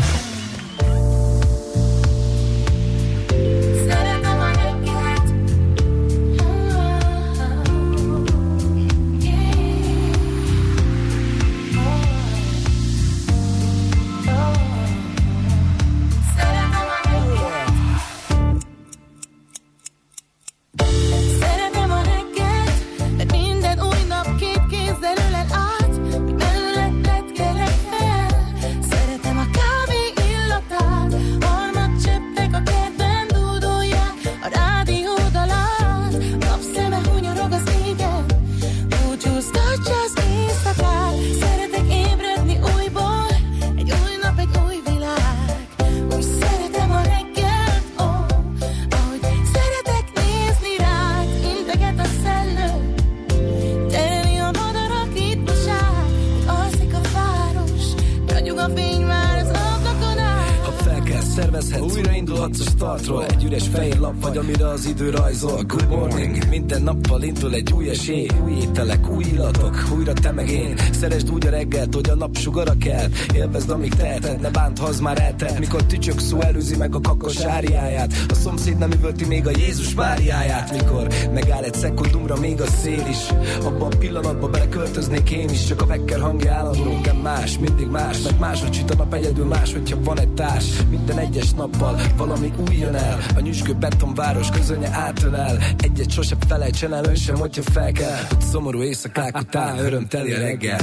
Új 68.88 68.94
ételek, 68.94 69.10
új 69.10 69.24
illatok, 69.24 69.88
újra 69.98 70.14
te 70.14 70.32
meg 70.32 70.50
én. 70.50 70.78
Szeresd 70.92 71.32
úgy 71.32 71.48
a 71.48 71.50
reggelt, 71.50 71.94
hogy 71.94 72.10
a 72.10 72.16
nap 72.16 72.38
sugara 72.38 72.74
kell 72.80 73.08
Élvezd, 73.34 73.70
amíg 73.70 73.94
teheted, 73.94 74.42
ne 74.42 74.50
bánt, 74.50 74.80
ha 74.80 74.86
az 74.86 75.00
már 75.00 75.22
eltelt 75.22 75.60
Mikor 75.60 75.84
tücsök 75.84 76.20
szó 76.20 76.42
előzi 76.42 76.76
meg 76.76 76.96
a 76.96 77.02
kakos 77.02 77.44
áriáját. 77.44 78.14
A 78.30 78.34
szomszéd 78.34 78.78
nem 78.78 78.92
üvölti 78.92 79.26
még 79.26 79.48
a 79.48 79.50
Jézus 79.50 79.94
Máriáját 79.94 80.72
Mikor 80.72 81.08
megáll 81.34 81.64
egy 81.64 81.74
szekundumra 81.74 82.36
még 82.40 82.62
a 82.62 82.66
szél 82.66 83.06
is. 83.10 83.30
Abban 83.66 83.92
a 83.92 83.98
pillanatban 83.98 84.52
beleköltöznék 84.52 85.32
én 85.32 85.50
is 85.50 85.66
Csak 85.66 85.82
a 85.82 85.86
vekker 85.86 86.20
hangja 86.20 86.54
állandó, 86.54 87.00
de 87.04 87.14
más, 87.14 87.58
mindig 87.60 87.88
más 87.88 88.22
Mert 88.22 88.40
máshogy 88.40 88.74
süt 88.74 88.92
a 88.92 88.96
nap 88.96 89.14
egyedül 89.14 89.46
más, 89.46 89.74
hogyha 89.74 89.98
van 90.04 90.20
egy 90.20 90.34
társ. 90.34 90.66
Minden 90.90 91.18
egyes 91.18 91.52
nappal 91.52 92.02
valami 92.18 92.54
új 92.68 92.76
jön 92.76 92.96
el 92.96 93.20
A 93.36 93.40
nyüskő 93.40 93.74
betonváros 93.74 94.50
közönye 94.50 94.90
átölel 94.92 95.58
Egyet 95.78 96.12
sosem 96.12 96.38
felejtsen 96.48 96.94
el 96.94 97.06
ön 97.06 97.16
sem, 97.16 97.36
hogyha 97.36 97.62
fel 97.62 97.92
kell. 97.92 98.26
Hogy 98.30 98.44
nyomorú 98.78 98.90
éjszakák 98.90 99.38
után 99.38 99.78
örömteli 99.88 100.34
reggel. 100.34 100.80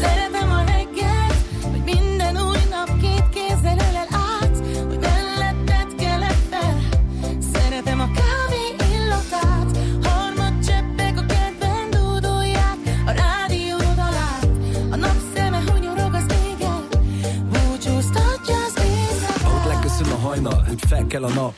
Szeretem 0.00 0.50
a 0.50 0.64
reggelt, 0.64 1.34
hogy 1.62 1.82
minden 1.84 2.36
új 2.36 2.62
nap 2.70 3.00
két 3.00 3.28
kézzel 3.28 3.78
ölel 3.88 4.08
át, 4.10 4.56
hogy 4.88 4.98
melletted 4.98 5.94
kelek. 5.98 6.38
Szeretem 7.52 8.00
a 8.00 8.08
kávé 8.20 8.64
illatát, 8.92 9.78
harmad 10.02 10.64
cseppek 10.66 11.18
a 11.18 11.24
kedven 11.26 11.90
dúdolják, 11.90 12.76
a 13.06 13.10
rádiód 13.10 13.98
alát, 14.08 14.48
a 14.90 14.96
napszeme 14.96 15.62
hunyorog 15.66 16.14
az 16.14 16.26
égen, 16.48 16.82
búcsúztatja 17.50 18.56
az 18.66 18.84
éjszakát. 18.84 19.44
Ahogy 19.44 19.66
leköszön 19.72 20.10
a 20.12 20.16
hajnal, 20.16 20.64
úgy 20.70 20.82
fel 20.88 21.06
kell 21.06 21.24
a 21.24 21.32
nap, 21.32 21.54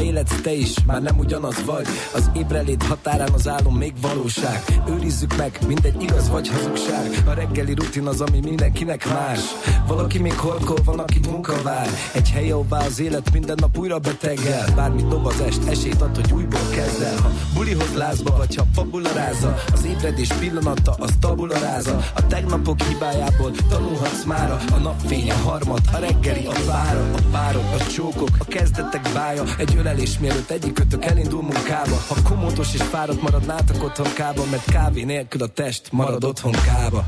illetsz 0.00 0.40
te 0.40 0.52
is, 0.52 0.74
már 0.86 1.02
nem 1.02 1.18
ugyanaz 1.18 1.64
vagy. 1.64 1.86
Az 2.14 2.30
ébrelét 2.34 2.82
határán 2.82 3.32
az 3.32 3.48
álom 3.48 3.76
még 3.76 3.92
valóság. 4.00 4.64
Őrizzük 4.88 5.36
meg, 5.36 5.58
mindegy 5.66 6.02
igaz 6.02 6.28
vagy 6.28 6.48
hazugság. 6.48 7.22
A 7.26 7.32
reggeli 7.32 7.74
rutin 7.74 8.06
az, 8.06 8.20
ami 8.20 8.40
mindenkinek 8.40 9.06
más. 9.08 9.40
Valaki 9.86 10.18
még 10.18 10.38
horkol, 10.38 10.78
van, 10.84 10.98
aki 10.98 11.20
munka 11.30 11.62
vár. 11.62 11.88
Egy 12.12 12.30
hely, 12.30 12.50
ahová 12.50 12.84
az 12.84 13.00
élet 13.00 13.32
minden 13.32 13.56
nap 13.60 13.78
újra 13.78 13.98
betegel. 13.98 14.64
Bármit 14.74 15.08
dob 15.08 15.26
az 15.26 15.40
est, 15.40 15.68
esélyt 15.68 16.00
ad, 16.00 16.16
hogy 16.16 16.32
újból 16.32 16.68
kezd 16.74 17.02
el. 17.02 17.16
Ha 17.16 17.30
bulihoz 17.54 17.94
lázba, 17.94 18.36
vagy 18.36 18.54
ha 18.54 18.64
fabularáza 18.74 19.54
Az 19.72 19.84
ébredés 19.84 20.28
pillanata, 20.32 20.94
az 20.98 21.10
tabularáza 21.20 21.96
A 22.14 22.26
tegnapok 22.26 22.82
hibájából 22.82 23.50
tanulhatsz 23.68 24.24
mára. 24.24 24.58
A 24.72 24.76
napfény, 24.76 25.30
a 25.30 25.34
harmad, 25.34 25.80
a 25.92 25.96
reggeli, 25.96 26.46
a 26.46 26.64
vára. 26.66 27.10
A 27.16 27.20
párok, 27.30 27.74
a 27.78 27.86
csókok, 27.86 28.30
a 28.38 28.44
kezdetek 28.44 29.08
bája. 29.14 29.42
Egy 29.58 29.74
ölelés 29.86 30.18
mielőtt 30.18 30.50
egyikötök 30.50 31.04
elindul 31.04 31.42
munkába 31.42 31.96
Ha 32.08 32.14
komótos 32.28 32.74
és 32.74 32.82
fáradt 32.82 33.22
maradnátok 33.22 33.82
otthon 33.82 34.12
kába 34.14 34.44
Mert 34.50 34.70
kávé 34.70 35.02
nélkül 35.02 35.42
a 35.42 35.46
test 35.46 35.92
marad 35.92 36.24
otthon 36.24 36.52
kába 36.52 37.04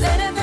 Szeretem 0.00 0.41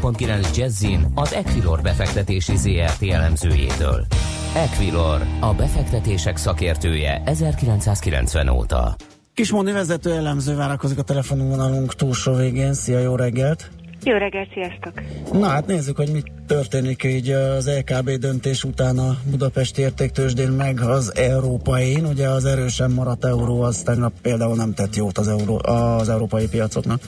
90.9 0.00 0.56
Jazzin 0.56 1.06
az 1.14 1.34
Equilor 1.34 1.80
befektetési 1.80 2.56
ZRT 2.56 3.02
elemzőjétől. 3.02 4.06
Equilor, 4.54 5.26
a 5.40 5.54
befektetések 5.54 6.36
szakértője 6.36 7.22
1990 7.24 8.48
óta. 8.48 8.96
Kismondi 9.34 9.72
vezető 9.72 10.12
elemző 10.12 10.56
várakozik 10.56 10.98
a 10.98 11.02
telefonvonalunk 11.02 11.94
túlsó 11.94 12.34
végén. 12.34 12.72
Szia, 12.72 12.98
jó 12.98 13.16
reggelt! 13.16 13.70
Jó 14.04 14.16
reggelt, 14.16 14.48
sziasztok! 14.52 14.92
Na 15.32 15.46
hát 15.46 15.66
nézzük, 15.66 15.96
hogy 15.96 16.10
mit 16.12 16.32
történik 16.46 17.04
így 17.04 17.30
az 17.30 17.70
LKB 17.78 18.10
döntés 18.10 18.64
után 18.64 18.98
a 18.98 19.16
Budapesti 19.30 19.80
értéktősdén, 19.80 20.50
meg 20.50 20.80
az 20.80 21.16
európai. 21.16 21.94
Ugye 21.94 22.28
az 22.28 22.44
erősen 22.44 22.90
maradt 22.90 23.24
euró 23.24 23.62
az 23.62 23.82
tegnap 23.82 24.12
például 24.22 24.56
nem 24.56 24.74
tett 24.74 24.96
jót 24.96 25.18
az, 25.18 25.28
euró, 25.28 25.60
az 25.62 26.08
európai 26.08 26.48
piacoknak. 26.48 27.00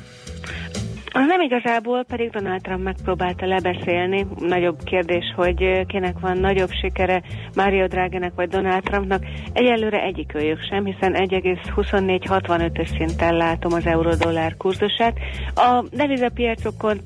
Nem 1.13 1.41
igazából, 1.41 2.05
pedig 2.05 2.31
Donald 2.31 2.61
Trump 2.61 2.83
megpróbálta 2.83 3.47
lebeszélni. 3.47 4.27
Nagyobb 4.39 4.83
kérdés, 4.85 5.25
hogy 5.37 5.87
kinek 5.87 6.19
van 6.21 6.39
nagyobb 6.39 6.71
sikere, 6.71 7.23
Mario 7.55 7.87
Draghinek 7.87 8.33
vagy 8.35 8.49
Donald 8.49 8.83
Trumpnak. 8.83 9.25
Egyelőre 9.53 10.03
egyikőjük 10.03 10.63
sem, 10.63 10.85
hiszen 10.85 11.15
1,2465-ös 11.15 12.97
szinten 12.97 13.37
látom 13.37 13.73
az 13.73 13.87
euró-dollár 13.87 14.57
kurzusát. 14.57 15.19
A 15.55 15.85
devizapiacokon 15.91 16.99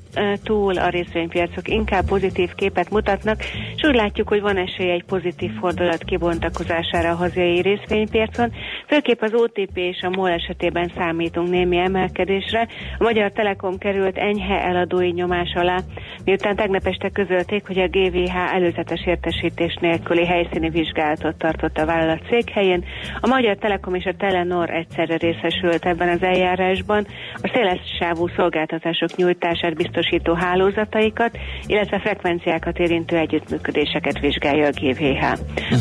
túl 0.42 0.78
a 0.78 0.88
részvénypiacok 0.88 1.68
inkább 1.68 2.04
pozitív 2.04 2.54
képet 2.54 2.90
mutatnak, 2.90 3.42
és 3.76 3.82
úgy 3.82 3.94
látjuk, 3.94 4.28
hogy 4.28 4.40
van 4.40 4.56
esély 4.56 4.90
egy 4.90 5.04
pozitív 5.04 5.50
fordulat 5.52 6.04
kibontakozására 6.04 7.10
a 7.10 7.14
hazai 7.14 7.60
részvénypiacon. 7.60 8.52
Főképp 8.86 9.22
az 9.22 9.34
OTP 9.34 9.76
és 9.76 10.00
a 10.02 10.10
MOL 10.10 10.30
esetében 10.30 10.92
számítunk 10.96 11.50
némi 11.50 11.76
emelkedésre. 11.76 12.68
A 12.98 13.02
Magyar 13.02 13.32
Telekom 13.32 13.78
került 13.96 14.18
enyhe 14.18 14.62
eladói 14.62 15.10
nyomás 15.10 15.52
alá, 15.54 15.78
miután 16.24 16.56
tegnap 16.56 16.86
este 16.86 17.08
közölték, 17.08 17.66
hogy 17.66 17.78
a 17.78 17.88
GVH 17.88 18.36
előzetes 18.54 19.06
értesítés 19.06 19.76
nélküli 19.80 20.26
helyszíni 20.26 20.68
vizsgálatot 20.68 21.36
tartott 21.36 21.78
a 21.78 21.86
vállalat 21.86 22.26
székhelyén. 22.30 22.84
A 23.20 23.26
Magyar 23.26 23.56
Telekom 23.56 23.94
és 23.94 24.04
a 24.04 24.14
Telenor 24.18 24.70
egyszerre 24.70 25.16
részesült 25.16 25.86
ebben 25.86 26.08
az 26.08 26.22
eljárásban. 26.22 27.06
A 27.34 27.50
széles 27.54 27.80
sávú 27.98 28.28
szolgáltatások 28.36 29.16
nyújtását 29.16 29.74
biztosító 29.74 30.34
hálózataikat, 30.34 31.38
illetve 31.66 31.98
frekvenciákat 31.98 32.78
érintő 32.78 33.16
együttműködéseket 33.16 34.18
vizsgálja 34.18 34.66
a 34.66 34.72
GVH. 34.80 35.24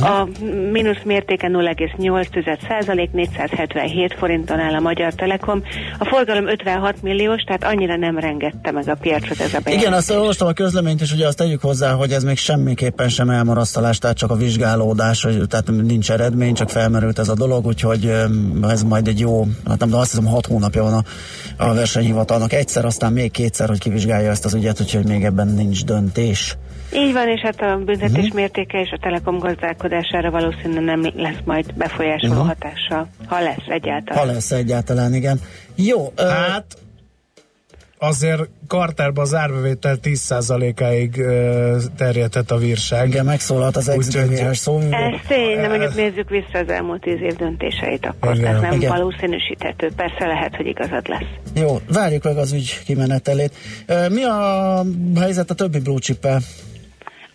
A 0.03 0.27
mínusz 0.71 1.03
mértéke 1.05 1.47
0,8% 1.47 3.09
477 3.11 4.13
forinton 4.13 4.59
áll 4.59 4.73
a 4.73 4.79
Magyar 4.79 5.13
Telekom. 5.13 5.63
A 5.99 6.05
forgalom 6.05 6.47
56 6.47 7.01
milliós, 7.01 7.41
tehát 7.41 7.63
annyira 7.63 7.95
nem 7.95 8.04
rengette 8.13 8.71
meg 8.71 8.89
a 8.89 8.95
piacot 8.95 9.39
ez 9.39 9.53
a 9.53 9.59
bejelentés. 9.59 9.75
Igen, 9.75 9.93
azt 9.93 10.09
olvastam 10.11 10.47
a 10.47 10.53
közleményt, 10.53 11.01
és 11.01 11.11
ugye 11.13 11.27
azt 11.27 11.37
tegyük 11.37 11.61
hozzá, 11.61 11.91
hogy 11.91 12.11
ez 12.11 12.23
még 12.23 12.37
semmiképpen 12.37 13.09
sem 13.09 13.29
elmarasztalás, 13.29 13.97
tehát 13.97 14.17
csak 14.17 14.31
a 14.31 14.35
vizsgálódás, 14.35 15.23
hogy, 15.23 15.41
tehát 15.47 15.67
nincs 15.67 16.11
eredmény, 16.11 16.53
csak 16.53 16.69
felmerült 16.69 17.19
ez 17.19 17.29
a 17.29 17.33
dolog, 17.35 17.65
úgyhogy 17.65 18.11
ez 18.69 18.83
majd 18.83 19.07
egy 19.07 19.19
jó, 19.19 19.47
hát 19.67 19.79
nem, 19.79 19.89
de 19.89 19.95
azt 19.95 20.09
hiszem 20.11 20.25
hat 20.25 20.45
hónapja 20.45 20.83
van 20.83 20.93
a, 20.93 21.03
a 21.63 21.73
versenyhivatalnak 21.73 22.53
egyszer, 22.53 22.85
aztán 22.85 23.13
még 23.13 23.31
kétszer, 23.31 23.67
hogy 23.67 23.79
kivizsgálja 23.79 24.29
ezt 24.29 24.45
az 24.45 24.53
ügyet, 24.53 24.81
úgyhogy 24.81 25.05
még 25.07 25.23
ebben 25.23 25.47
nincs 25.47 25.85
döntés. 25.85 26.57
Így 26.93 27.13
van, 27.13 27.27
és 27.27 27.41
hát 27.41 27.61
a 27.61 27.77
büntetés 27.85 28.31
mértéke 28.33 28.79
és 28.81 28.89
a 28.91 28.97
Telekom 29.01 29.37
gazdálkodására 29.37 30.31
valószínűleg 30.31 30.83
nem 30.83 31.11
lesz 31.15 31.39
majd 31.45 31.73
befolyásoló 31.73 32.33
Mhm. 32.33 32.47
hatással, 32.47 33.07
ha 33.25 33.39
lesz 33.41 33.67
egyáltalán. 33.67 34.25
Ha 34.27 34.31
lesz 34.33 34.51
egyáltalán, 34.51 35.13
igen. 35.13 35.39
Jó, 35.75 36.11
ö, 36.15 36.23
Hát 36.27 36.65
azért 38.05 38.49
Karterba 38.67 39.21
az 39.21 39.33
árbevétel 39.33 39.97
10%-áig 40.03 41.17
ö, 41.17 41.77
terjedhet 41.97 42.51
a 42.51 42.57
vírság. 42.57 43.07
igen, 43.07 43.25
megszólalt 43.25 43.75
az 43.75 43.89
exidőgéhes 43.89 44.57
szó. 44.57 44.79
Ez 44.79 45.19
tény, 45.27 45.55
de 45.55 45.67
mondjuk 45.67 45.95
nézzük 45.95 46.29
vissza 46.29 46.59
az 46.63 46.69
elmúlt 46.69 47.01
tíz 47.01 47.21
év 47.21 47.35
döntéseit, 47.35 48.05
akkor 48.05 48.35
Igen. 48.35 48.43
tehát 48.45 48.61
nem 48.61 48.73
Igen. 48.73 48.89
valószínűsíthető. 48.89 49.91
Persze 49.95 50.25
lehet, 50.25 50.55
hogy 50.55 50.65
igazad 50.65 51.07
lesz. 51.07 51.29
Jó, 51.55 51.79
várjuk 51.93 52.23
meg 52.23 52.37
az 52.37 52.53
ügy 52.53 52.81
kimenetelét. 52.85 53.53
Mi 54.09 54.23
a 54.23 54.83
helyzet 55.19 55.49
a 55.49 55.53
többi 55.53 55.79
blue 55.79 55.99
chip-el? 55.99 56.39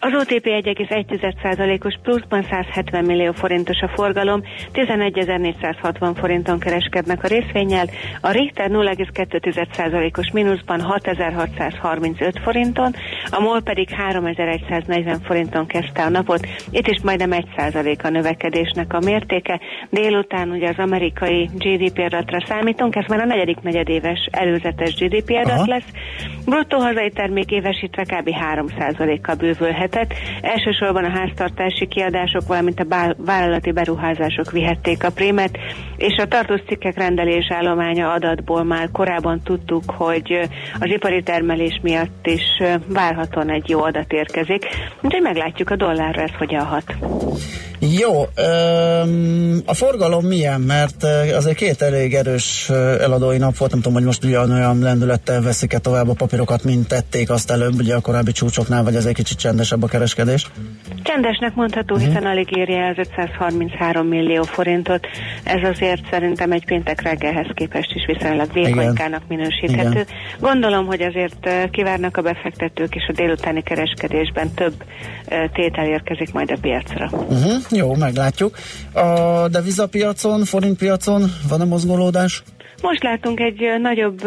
Az 0.03 0.13
OTP 0.15 0.45
1,1%-os 0.45 1.95
pluszban 2.03 2.43
170 2.43 3.05
millió 3.05 3.33
forintos 3.33 3.81
a 3.81 3.89
forgalom, 3.89 4.43
11.460 4.73 6.13
forinton 6.17 6.59
kereskednek 6.59 7.25
a 7.25 7.27
részvényel, 7.27 7.87
a 8.21 8.31
Richter 8.31 8.71
0,2%-os 8.71 10.31
mínuszban 10.31 10.81
6.635 10.81 12.35
forinton, 12.43 12.95
a 13.31 13.41
MOL 13.41 13.63
pedig 13.63 13.89
3.140 14.13 15.17
forinton 15.25 15.67
kezdte 15.67 16.03
a 16.03 16.09
napot, 16.09 16.47
itt 16.71 16.87
is 16.87 17.01
majdnem 17.03 17.31
1% 17.57 18.03
a 18.03 18.09
növekedésnek 18.09 18.93
a 18.93 19.01
mértéke. 19.01 19.61
Délután 19.91 20.51
ugye 20.51 20.69
az 20.69 20.79
amerikai 20.79 21.49
GDP 21.55 21.99
adatra 21.99 22.45
számítunk, 22.47 22.97
ez 22.97 23.05
már 23.09 23.21
a 23.21 23.25
negyedik 23.25 23.61
negyedéves 23.61 24.29
előzetes 24.31 24.95
GDP 24.95 25.31
adat 25.31 25.51
Aha. 25.51 25.67
lesz. 25.67 25.93
Bruttó 26.45 26.79
hazai 26.79 27.11
termék 27.11 27.51
évesítve 27.51 28.03
kb. 28.03 28.29
3%-kal 28.55 29.37
bővülhetett. 29.91 30.15
Elsősorban 30.41 31.05
a 31.05 31.19
háztartási 31.19 31.87
kiadások, 31.87 32.47
valamint 32.47 32.81
a 32.81 33.15
vállalati 33.17 33.73
beruházások 33.73 34.51
vihették 34.51 35.05
a 35.05 35.11
prémet, 35.11 35.59
és 35.97 36.17
a 36.17 36.29
tartós 36.29 36.61
cikkek 36.67 36.97
rendelés 36.97 37.47
állománya 37.51 38.13
adatból 38.13 38.65
már 38.65 38.89
korábban 38.93 39.41
tudtuk, 39.45 39.83
hogy 39.87 40.49
az 40.81 40.91
ipari 40.91 41.23
termelés 41.23 41.81
miatt 41.83 42.27
is 42.27 42.63
várhatóan 42.87 43.51
egy 43.51 43.69
jó 43.69 43.83
adat 43.83 44.13
érkezik. 44.13 44.67
Úgyhogy 45.03 45.23
meglátjuk 45.23 45.71
a 45.71 45.77
dollárra 45.77 46.23
ez 46.23 46.35
hogyan 46.39 46.65
hat. 46.65 46.95
Jó, 47.81 48.21
a 49.65 49.75
forgalom 49.75 50.25
milyen? 50.25 50.61
Mert 50.61 51.05
azért 51.37 51.57
két 51.57 51.83
elég 51.83 52.15
erős 52.15 52.69
eladói 53.01 53.39
nap 53.39 53.57
volt, 53.57 53.71
nem 53.71 53.81
tudom, 53.81 53.97
hogy 53.97 54.07
most 54.07 54.25
ugyanolyan 54.25 54.79
lendülettel 54.79 55.43
veszik-e 55.43 55.79
tovább 55.79 56.09
a 56.09 56.13
papírokat, 56.13 56.65
mint 56.65 56.89
tették 56.89 57.31
azt 57.31 57.51
előbb, 57.51 57.75
ugye 57.79 57.95
a 57.95 58.01
korábbi 58.01 58.33
csúcsoknál, 58.33 58.85
vagy 58.85 58.95
ez 58.95 59.05
egy 59.05 59.15
kicsit 59.15 59.39
csendesebb 59.39 59.83
a 59.83 59.87
kereskedés? 59.87 60.51
Csendesnek 61.03 61.55
mondható, 61.55 61.97
hiszen 61.97 62.25
alig 62.25 62.57
érje 62.57 62.79
el 62.79 62.95
az 62.97 63.07
533 63.13 64.07
millió 64.07 64.43
forintot. 64.43 65.07
Ez 65.45 65.69
azért 65.73 66.03
szerintem 66.11 66.53
egy 66.53 66.65
péntek 66.65 67.03
reggelhez 67.03 67.47
képest 67.55 67.93
is 67.95 68.07
viszonylag 68.07 68.53
vékonykának 68.53 69.23
minősíthető. 69.29 69.91
Igen. 69.91 70.07
Gondolom, 70.41 70.87
hogy 70.87 71.01
azért 71.03 71.71
kivárnak 71.71 72.17
a 72.17 72.23
befektetők, 72.23 72.95
és 72.95 73.03
a 73.09 73.13
délutáni 73.13 73.63
kereskedésben 73.63 74.51
több 74.55 74.75
tétel 75.53 75.87
érkezik 75.87 76.33
majd 76.33 76.51
a 76.51 76.57
piacra. 76.61 77.11
Uh-huh, 77.13 77.70
jó, 77.71 77.95
meglátjuk. 77.95 78.57
A 78.93 79.49
devizapiacon, 79.49 80.45
forintpiacon 80.45 81.23
van-e 81.49 81.65
mozgolódás? 81.65 82.43
Most 82.83 83.03
látunk 83.03 83.41
egy 83.41 83.61
nagyobb 83.81 84.21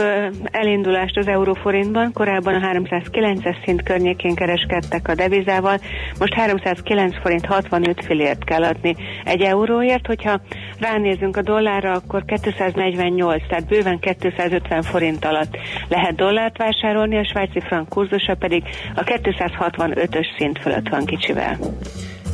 elindulást 0.44 1.18
az 1.18 1.28
euróforintban, 1.28 2.12
korábban 2.12 2.54
a 2.54 2.68
309-es 2.68 3.56
szint 3.66 3.84
környékén 3.84 4.36
kereskedtek 4.36 5.08
a 5.08 5.16
devizával, 5.16 5.80
most 6.20 6.34
309 6.34 7.16
forint 7.22 7.46
65 7.46 8.06
fillért 8.06 8.44
kell 8.44 8.64
adni 8.64 8.96
egy 9.24 9.42
euróért, 9.42 10.08
hogyha 10.08 10.42
ránézünk 10.80 11.38
a 11.38 11.42
dollárra, 11.42 11.92
akkor 11.92 12.26
248, 12.26 13.48
tehát 13.48 13.68
bőven 13.68 14.00
250 14.00 14.82
forint 14.82 15.26
alatt 15.26 15.58
lehet 15.90 16.16
dollárt 16.16 16.58
vásárolni, 16.58 17.18
a 17.18 17.26
svájci 17.26 17.60
frank 17.60 17.90
kurzusa 17.90 18.36
pedig 18.36 18.64
a 18.96 19.04
265-ös 19.04 20.26
szint 20.38 20.60
fölött 20.60 20.90
van 20.90 21.06
kicsivel. 21.06 21.58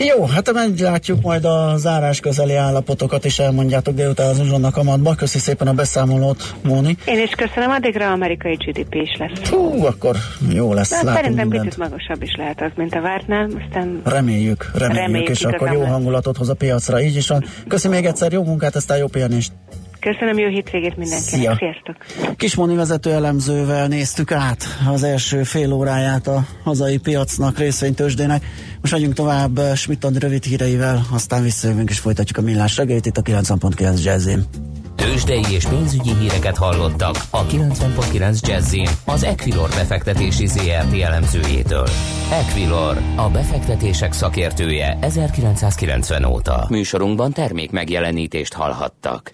Jó, 0.07 0.25
hát 0.25 0.53
meglátjuk 0.53 1.21
majd 1.21 1.45
a 1.45 1.73
zárás 1.77 2.19
közeli 2.19 2.55
állapotokat, 2.55 3.25
és 3.25 3.39
elmondjátok 3.39 3.95
délután 3.95 4.29
az 4.29 4.39
uzsonnak 4.39 4.77
amatba. 4.77 5.15
Köszi 5.15 5.39
szépen 5.39 5.67
a 5.67 5.73
beszámolót, 5.73 6.55
Móni. 6.63 6.97
Én 7.05 7.23
is 7.23 7.29
köszönöm, 7.29 7.69
addigra 7.69 8.12
amerikai 8.12 8.53
GDP 8.53 8.95
is 8.95 9.17
lesz. 9.17 9.49
Hú, 9.49 9.85
akkor 9.85 10.15
jó 10.53 10.73
lesz, 10.73 10.91
látunk 10.91 11.15
szerintem 11.15 11.47
mindent. 11.47 11.63
picit 11.63 11.77
magasabb 11.77 12.23
is 12.23 12.35
lehet 12.38 12.62
az, 12.62 12.71
mint 12.75 12.93
a 12.93 13.01
vártnál, 13.01 13.49
aztán 13.67 14.01
Reméljük, 14.03 14.71
reméljük, 14.73 15.05
Reméljük, 15.05 15.29
és 15.29 15.43
akkor 15.43 15.71
jó 15.71 15.83
hangulatot 15.83 16.38
hoz 16.38 16.49
a 16.49 16.53
piacra, 16.53 17.01
így 17.01 17.15
is 17.15 17.27
van. 17.27 17.45
Köszi 17.67 17.88
még 17.88 18.05
egyszer, 18.05 18.31
jó 18.31 18.43
munkát, 18.43 18.75
aztán 18.75 18.97
jó 18.97 19.07
pihenést. 19.07 19.51
Köszönöm, 19.99 20.38
jó 20.38 20.47
hétvégét 20.47 20.97
mindenkinek. 20.97 21.57
Szia. 21.57 21.57
Sziasztok! 21.57 22.35
Kismoni 22.35 22.75
vezető 22.75 23.12
elemzővel 23.12 23.88
néztük 23.88 24.31
át 24.31 24.65
az 24.88 25.03
első 25.03 25.43
fél 25.43 25.73
óráját 25.73 26.27
a 26.27 26.45
hazai 26.63 26.97
piacnak, 26.97 27.57
részvénytősdének. 27.57 28.43
Most 28.81 28.93
megyünk 28.93 29.13
tovább 29.13 29.59
Schmidt 29.75 30.03
Andi 30.03 30.19
rövid 30.19 30.43
híreivel, 30.43 31.01
aztán 31.12 31.43
visszajövünk 31.43 31.89
és 31.89 31.99
folytatjuk 31.99 32.38
a 32.38 32.41
millás 32.41 32.77
reggelyt 32.77 33.05
itt 33.05 33.17
a 33.17 33.21
90.9 33.21 34.03
Jazzin. 34.03 34.45
Tőzsdei 34.95 35.43
és 35.53 35.65
pénzügyi 35.65 36.15
híreket 36.19 36.57
hallottak 36.57 37.15
a 37.29 37.45
90.9 37.45 38.47
Jazzin 38.47 38.89
az 39.05 39.23
Equilor 39.23 39.69
befektetési 39.69 40.47
ZRT 40.47 41.01
elemzőjétől. 41.01 41.88
Equilor, 42.31 42.97
a 43.15 43.29
befektetések 43.29 44.13
szakértője 44.13 44.97
1990 45.01 46.23
óta. 46.23 46.65
Műsorunkban 46.69 47.31
termék 47.31 47.71
megjelenítést 47.71 48.53
hallhattak. 48.53 49.33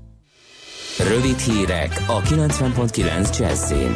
Rövid 1.07 1.37
hírek 1.37 2.03
a 2.07 2.21
90.9 2.21 3.37
Jazzin. 3.37 3.95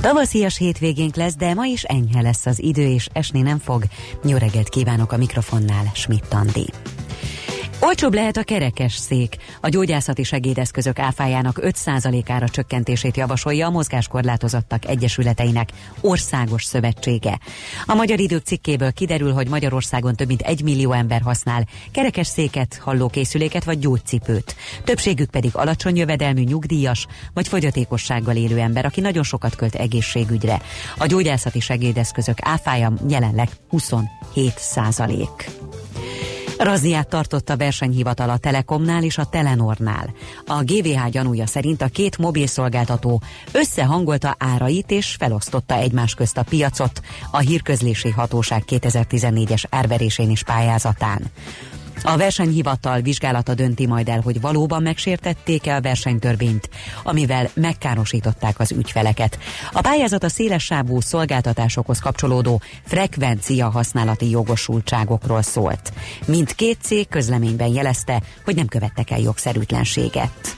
Tavaszias 0.00 0.58
hétvégénk 0.58 1.16
lesz, 1.16 1.36
de 1.36 1.54
ma 1.54 1.64
is 1.64 1.82
enyhe 1.82 2.20
lesz 2.20 2.46
az 2.46 2.62
idő, 2.62 2.86
és 2.86 3.08
esni 3.12 3.40
nem 3.40 3.58
fog. 3.58 3.82
Jó 4.24 4.36
reggelt 4.36 4.68
kívánok 4.68 5.12
a 5.12 5.16
mikrofonnál, 5.16 5.90
Schmidt 5.94 6.32
Andi. 6.32 6.66
Olcsóbb 7.80 8.14
lehet 8.14 8.36
a 8.36 8.42
kerekes 8.42 8.94
szék. 8.94 9.36
A 9.60 9.68
gyógyászati 9.68 10.22
segédeszközök 10.22 10.98
áfájának 10.98 11.58
5%-ára 11.62 12.48
csökkentését 12.48 13.16
javasolja 13.16 13.66
a 13.66 13.70
mozgáskorlátozottak 13.70 14.84
egyesületeinek 14.84 15.68
országos 16.00 16.64
szövetsége. 16.64 17.38
A 17.86 17.94
Magyar 17.94 18.20
Idők 18.20 18.44
cikkéből 18.44 18.92
kiderül, 18.92 19.32
hogy 19.32 19.48
Magyarországon 19.48 20.14
több 20.14 20.26
mint 20.26 20.40
egy 20.40 20.62
millió 20.62 20.92
ember 20.92 21.20
használ 21.20 21.66
kerekes 21.90 22.26
széket, 22.26 22.80
hallókészüléket 22.82 23.64
vagy 23.64 23.78
gyógycipőt. 23.78 24.56
Többségük 24.84 25.30
pedig 25.30 25.50
alacsony 25.52 25.96
jövedelmű 25.96 26.42
nyugdíjas 26.42 27.06
vagy 27.34 27.48
fogyatékossággal 27.48 28.36
élő 28.36 28.58
ember, 28.58 28.84
aki 28.84 29.00
nagyon 29.00 29.22
sokat 29.22 29.54
költ 29.54 29.74
egészségügyre. 29.74 30.60
A 30.96 31.06
gyógyászati 31.06 31.60
segédeszközök 31.60 32.38
áfája 32.40 32.92
jelenleg 33.08 33.48
27 33.68 34.08
százalék. 34.56 35.50
Razziát 36.58 37.08
tartott 37.08 37.50
a 37.50 37.56
versenyhivatal 37.56 38.30
a 38.30 38.36
Telekomnál 38.36 39.02
és 39.02 39.18
a 39.18 39.24
Telenornál. 39.24 40.14
A 40.46 40.62
GVH 40.62 41.08
gyanúja 41.10 41.46
szerint 41.46 41.82
a 41.82 41.86
két 41.86 42.18
mobilszolgáltató 42.18 43.22
összehangolta 43.52 44.36
árait 44.38 44.90
és 44.90 45.16
felosztotta 45.18 45.74
egymás 45.74 46.14
közt 46.14 46.38
a 46.38 46.42
piacot 46.42 47.00
a 47.30 47.38
hírközlési 47.38 48.10
hatóság 48.10 48.62
2014-es 48.66 49.64
árverésén 49.70 50.30
is 50.30 50.42
pályázatán. 50.42 51.22
A 52.02 52.16
versenyhivatal 52.16 53.00
vizsgálata 53.00 53.54
dönti 53.54 53.86
majd 53.86 54.08
el, 54.08 54.20
hogy 54.20 54.40
valóban 54.40 54.82
megsértették-e 54.82 55.74
a 55.74 55.80
versenytörvényt, 55.80 56.68
amivel 57.02 57.50
megkárosították 57.54 58.58
az 58.60 58.72
ügyfeleket. 58.72 59.38
A 59.72 59.80
pályázat 59.80 60.24
a 60.24 60.28
széles 60.28 60.64
sávú 60.64 61.00
szolgáltatásokhoz 61.00 61.98
kapcsolódó 61.98 62.60
frekvencia 62.84 63.70
használati 63.70 64.30
jogosultságokról 64.30 65.42
szólt. 65.42 65.92
Mindkét 66.26 66.78
cég 66.82 67.08
közleményben 67.08 67.68
jelezte, 67.68 68.22
hogy 68.44 68.54
nem 68.54 68.66
követtek 68.66 69.10
el 69.10 69.20
jogszerűtlenséget. 69.20 70.57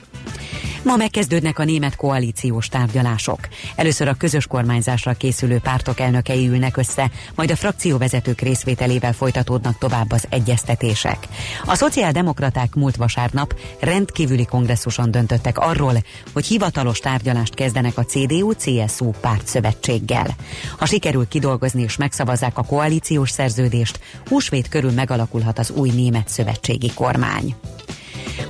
Ma 0.83 0.97
megkezdődnek 0.97 1.59
a 1.59 1.65
német 1.65 1.97
koalíciós 1.97 2.69
tárgyalások. 2.69 3.39
Először 3.77 4.09
a 4.09 4.15
közös 4.15 4.47
kormányzásra 4.47 5.13
készülő 5.13 5.59
pártok 5.59 6.01
elnökei 6.01 6.49
ülnek 6.49 6.77
össze, 6.77 7.11
majd 7.35 7.51
a 7.51 7.57
frakcióvezetők 7.57 8.41
részvételével 8.41 9.13
folytatódnak 9.13 9.79
tovább 9.79 10.13
az 10.13 10.27
egyeztetések. 10.29 11.19
A 11.65 11.75
szociáldemokraták 11.75 12.75
múlt 12.75 12.97
vasárnap 12.97 13.55
rendkívüli 13.81 14.45
kongresszuson 14.45 15.11
döntöttek 15.11 15.59
arról, 15.59 15.95
hogy 16.33 16.47
hivatalos 16.47 16.99
tárgyalást 16.99 17.55
kezdenek 17.55 17.99
a 17.99 18.05
CDU-CSU 18.05 19.11
pártszövetséggel. 19.11 20.37
Ha 20.79 20.87
sikerül 20.87 21.29
kidolgozni 21.29 21.83
és 21.83 21.97
megszavazzák 21.97 22.59
a 22.59 22.63
koalíciós 22.63 23.31
szerződést, 23.31 24.01
húsvét 24.29 24.69
körül 24.69 24.93
megalakulhat 24.93 25.59
az 25.59 25.71
új 25.71 25.91
német 25.91 26.29
szövetségi 26.29 26.91
kormány. 26.95 27.55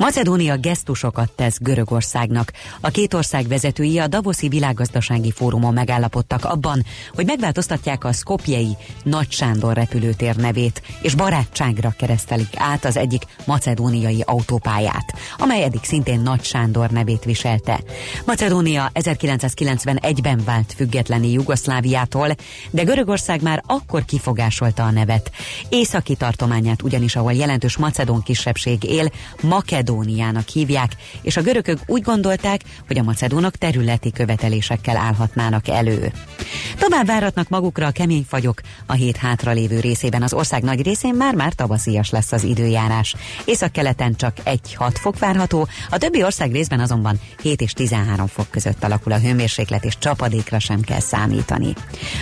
Macedónia 0.00 0.56
gesztusokat 0.56 1.30
tesz 1.32 1.58
Görögországnak. 1.58 2.52
A 2.80 2.88
két 2.90 3.14
ország 3.14 3.48
vezetői 3.48 3.98
a 3.98 4.06
Davoszi 4.06 4.48
Világgazdasági 4.48 5.30
Fórumon 5.30 5.72
megállapodtak 5.72 6.44
abban, 6.44 6.84
hogy 7.14 7.26
megváltoztatják 7.26 8.04
a 8.04 8.12
Skopjei 8.12 8.76
Nagy 9.02 9.30
Sándor 9.30 9.74
repülőtér 9.74 10.36
nevét, 10.36 10.82
és 11.02 11.14
barátságra 11.14 11.94
keresztelik 11.98 12.52
át 12.56 12.84
az 12.84 12.96
egyik 12.96 13.22
macedóniai 13.46 14.22
autópályát, 14.26 15.14
amely 15.38 15.62
eddig 15.62 15.84
szintén 15.84 16.20
Nagy 16.20 16.44
Sándor 16.44 16.90
nevét 16.90 17.24
viselte. 17.24 17.80
Macedónia 18.26 18.90
1991-ben 18.94 20.42
vált 20.44 20.72
függetleni 20.76 21.32
Jugoszláviától, 21.32 22.28
de 22.70 22.82
Görögország 22.82 23.42
már 23.42 23.62
akkor 23.66 24.04
kifogásolta 24.04 24.82
a 24.82 24.90
nevet. 24.90 25.30
Északi 25.68 26.14
tartományát 26.14 26.82
ugyanis, 26.82 27.16
ahol 27.16 27.32
jelentős 27.32 27.76
macedón 27.76 28.22
kisebbség 28.22 28.84
él, 28.84 29.10
Makedóniának 29.90 30.48
hívják, 30.48 30.96
és 31.22 31.36
a 31.36 31.42
görögök 31.42 31.78
úgy 31.86 32.02
gondolták, 32.02 32.60
hogy 32.86 32.98
a 32.98 33.02
macedónok 33.02 33.56
területi 33.56 34.12
követelésekkel 34.12 34.96
állhatnának 34.96 35.68
elő. 35.68 36.12
Tovább 36.78 37.06
váratnak 37.06 37.48
magukra 37.48 37.86
a 37.86 37.90
kemény 37.90 38.26
fagyok, 38.28 38.60
a 38.86 38.92
hét 38.92 39.16
hátralévő 39.16 39.80
részében 39.80 40.22
az 40.22 40.32
ország 40.32 40.62
nagy 40.62 40.82
részén 40.82 41.14
már-már 41.14 41.52
tavaszias 41.52 42.10
lesz 42.10 42.32
az 42.32 42.44
időjárás. 42.44 43.14
Északkeleten 43.44 44.14
csak 44.16 44.36
1-6 44.44 44.94
fok 44.94 45.18
várható, 45.18 45.68
a 45.90 45.98
többi 45.98 46.22
ország 46.22 46.52
részben 46.52 46.80
azonban 46.80 47.20
7 47.42 47.60
és 47.60 47.72
13 47.72 48.26
fok 48.26 48.50
között 48.50 48.84
alakul 48.84 49.12
a 49.12 49.18
hőmérséklet, 49.18 49.84
és 49.84 49.98
csapadékra 49.98 50.58
sem 50.58 50.80
kell 50.80 51.00
számítani. 51.00 51.72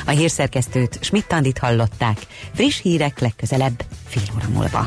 A 0.06 0.10
hírszerkesztőt 0.10 0.98
Schmidt-Tandit 1.00 1.58
hallották, 1.58 2.18
friss 2.54 2.80
hírek 2.80 3.18
legközelebb 3.18 3.84
fél 4.06 4.22
óra 4.36 4.48
múlva. 4.48 4.86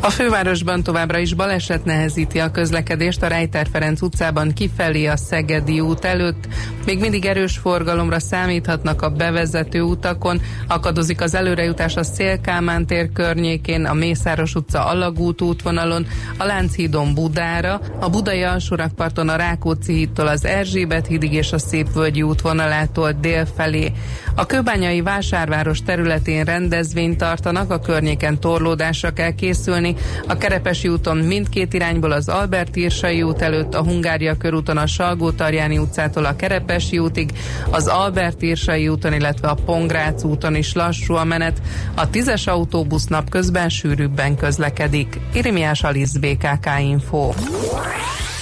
A 0.00 0.10
fővárosban 0.10 0.82
továbbra 0.82 1.18
is 1.18 1.34
baleset 1.34 1.84
nehezíti 1.84 2.38
a 2.38 2.50
közlekedést 2.50 3.22
a 3.22 3.26
Rejter 3.26 3.66
Ferenc 3.72 4.02
utcában 4.02 4.52
kifelé 4.52 5.06
a 5.06 5.16
Szegedi 5.16 5.80
út 5.80 6.04
előtt. 6.04 6.48
Még 6.86 7.00
mindig 7.00 7.24
erős 7.24 7.58
forgalomra 7.58 8.18
számíthatnak 8.18 9.02
a 9.02 9.10
bevezető 9.10 9.80
utakon. 9.80 10.40
Akadozik 10.68 11.20
az 11.20 11.34
előrejutás 11.34 11.96
a 11.96 12.02
Szélkámán 12.02 12.86
tér 12.86 13.12
környékén, 13.12 13.84
a 13.84 13.94
Mészáros 13.94 14.54
utca 14.54 14.86
Alagút 14.86 15.42
útvonalon, 15.42 16.06
a 16.38 16.44
Lánchídon 16.44 17.14
Budára, 17.14 17.80
a 18.00 18.08
Budai 18.08 18.42
alsórakparton 18.42 19.28
a 19.28 19.36
Rákóczi 19.36 19.92
hídtól 19.92 20.26
az 20.26 20.44
Erzsébet 20.44 21.06
hídig 21.06 21.32
és 21.32 21.52
a 21.52 21.58
Szépvölgyi 21.58 22.22
útvonalától 22.22 23.12
dél 23.12 23.46
felé. 23.56 23.92
A 24.34 24.46
kőbányai 24.46 25.00
vásárváros 25.00 25.82
területén 25.82 26.44
rendezvényt 26.44 27.18
tartanak, 27.18 27.70
a 27.70 27.80
környéken 27.80 28.40
torlódásra 28.40 29.10
kell 29.10 29.34
készülni, 29.34 29.85
a 30.26 30.36
Kerepesi 30.36 30.88
úton 30.88 31.16
mindkét 31.16 31.74
irányból 31.74 32.12
az 32.12 32.28
Albert 32.28 32.76
Irsai 32.76 33.22
út 33.22 33.42
előtt, 33.42 33.74
a 33.74 33.82
Hungária 33.82 34.36
körúton 34.36 34.76
a 34.76 34.86
salgó 34.86 35.32
utcától 35.78 36.24
a 36.24 36.36
Kerepesi 36.36 36.98
útig, 36.98 37.30
az 37.70 37.86
Albert 37.86 38.42
Irsai 38.42 38.88
úton, 38.88 39.12
illetve 39.12 39.48
a 39.48 39.54
Pongrác 39.64 40.24
úton 40.24 40.54
is 40.54 40.72
lassú 40.72 41.14
a 41.14 41.24
menet. 41.24 41.60
A 41.94 42.10
tízes 42.10 42.46
autóbusz 42.46 43.06
napközben 43.06 43.68
sűrűbben 43.68 44.36
közlekedik. 44.36 45.20
Irimiás 45.32 45.82
Alisz 45.82 46.16
BKK 46.16 46.68
Info. 46.80 47.32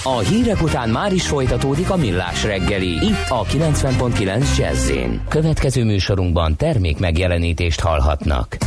A 0.07 0.19
hírek 0.19 0.61
után 0.61 0.89
már 0.89 1.13
is 1.13 1.27
folytatódik 1.27 1.89
a 1.89 1.95
millás 1.95 2.43
reggeli, 2.43 2.91
itt 2.91 3.29
a 3.29 3.43
90.9 3.43 4.57
jazz 4.57 4.91
Következő 5.29 5.83
műsorunkban 5.83 6.55
termék 6.55 6.99
megjelenítést 6.99 7.79
hallhatnak. 7.79 8.57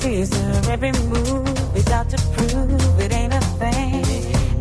sees 0.00 0.34
her 0.34 0.72
every 0.72 0.92
move 0.92 1.74
without 1.74 2.08
to 2.08 2.18
prove 2.32 3.00
it 3.00 3.12
ain't 3.12 3.34
a 3.34 3.40
thing. 3.60 4.04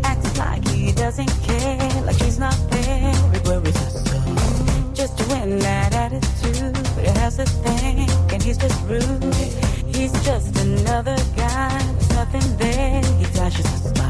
Acts 0.03 0.37
like 0.37 0.67
he 0.67 0.91
doesn't 0.91 1.31
care, 1.43 2.01
like 2.03 2.17
he's. 2.17 2.39
It 2.39 3.47
worries 3.47 3.77
us. 3.77 3.95
Just 4.93 5.17
to 5.17 5.23
win 5.29 5.59
that 5.59 5.93
attitude, 5.95 6.73
but 6.95 7.03
it 7.05 7.17
has 7.17 7.39
a 7.39 7.45
thing, 7.45 8.09
and 8.31 8.43
he's 8.43 8.57
just 8.57 8.79
rude. 8.87 9.33
He's 9.95 10.11
just 10.25 10.57
another 10.59 11.17
guy, 11.35 11.77
there's 11.93 12.09
nothing 12.09 12.57
there. 12.57 13.01
He 13.19 13.25
flashes 13.25 13.65
a 13.65 13.95
smile. 13.95 14.08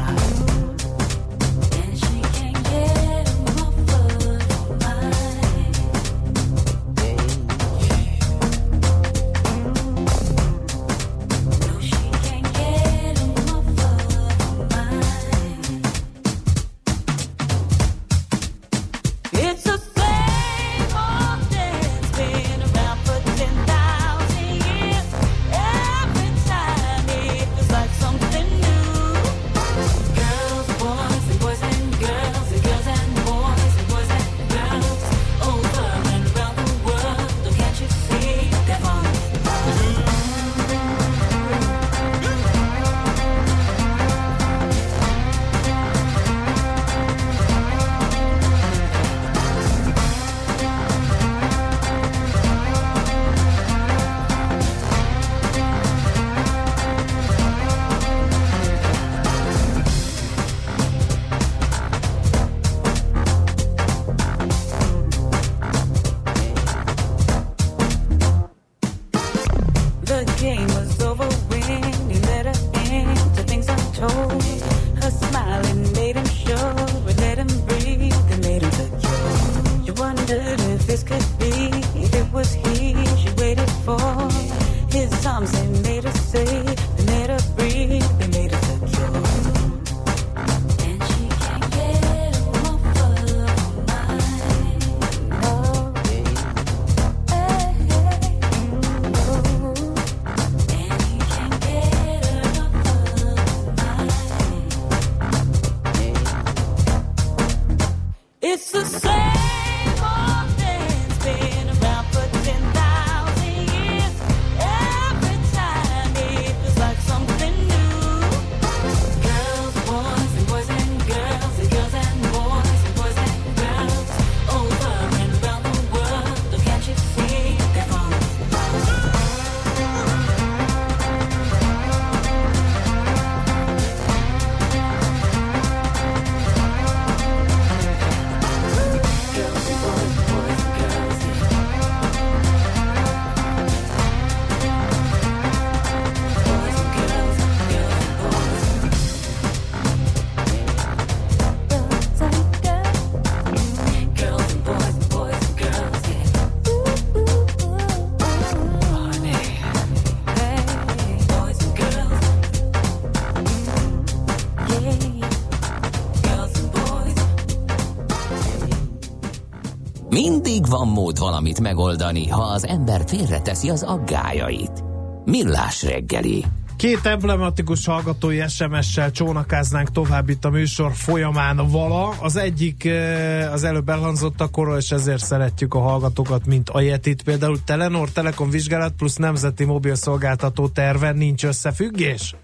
Van 170.68 170.88
mód 170.88 171.18
valamit 171.18 171.60
megoldani, 171.60 172.28
ha 172.28 172.42
az 172.42 172.66
ember 172.66 173.02
félreteszi 173.06 173.68
az 173.68 173.82
aggájait. 173.82 174.84
Millás 175.24 175.82
reggeli. 175.82 176.44
Két 176.76 177.06
emblematikus 177.06 177.86
hallgatói 177.86 178.48
SMS-sel 178.48 179.10
csónakáznánk 179.10 179.90
tovább 179.90 180.28
itt 180.28 180.44
a 180.44 180.50
műsor 180.50 180.92
folyamán 180.92 181.56
vala. 181.56 182.08
Az 182.08 182.36
egyik 182.36 182.84
eh, 182.84 183.52
az 183.52 183.64
előbb 183.64 183.88
elhangzott 183.88 184.40
akkor, 184.40 184.76
és 184.76 184.90
ezért 184.90 185.24
szeretjük 185.24 185.74
a 185.74 185.80
hallgatókat, 185.80 186.46
mint 186.46 186.68
a 186.68 186.80
Yetit. 186.80 187.22
Például 187.22 187.64
Telenor 187.64 188.10
Telekom 188.10 188.50
vizsgálat 188.50 188.92
plusz 188.92 189.16
nemzeti 189.16 189.64
mobil 189.64 189.94
szolgáltató 189.94 190.68
terve 190.68 191.12
nincs 191.12 191.44
összefüggés? 191.44 192.34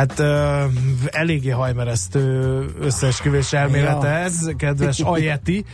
Hát 0.00 0.18
uh, 0.18 0.72
eléggé 1.06 1.50
hajmeresztő 1.50 2.64
összeesküvés 2.80 3.52
elmélete 3.52 4.08
Ja. 4.08 4.14
ez, 4.14 4.50
kedves 4.56 5.00
Ajeti. 5.14 5.64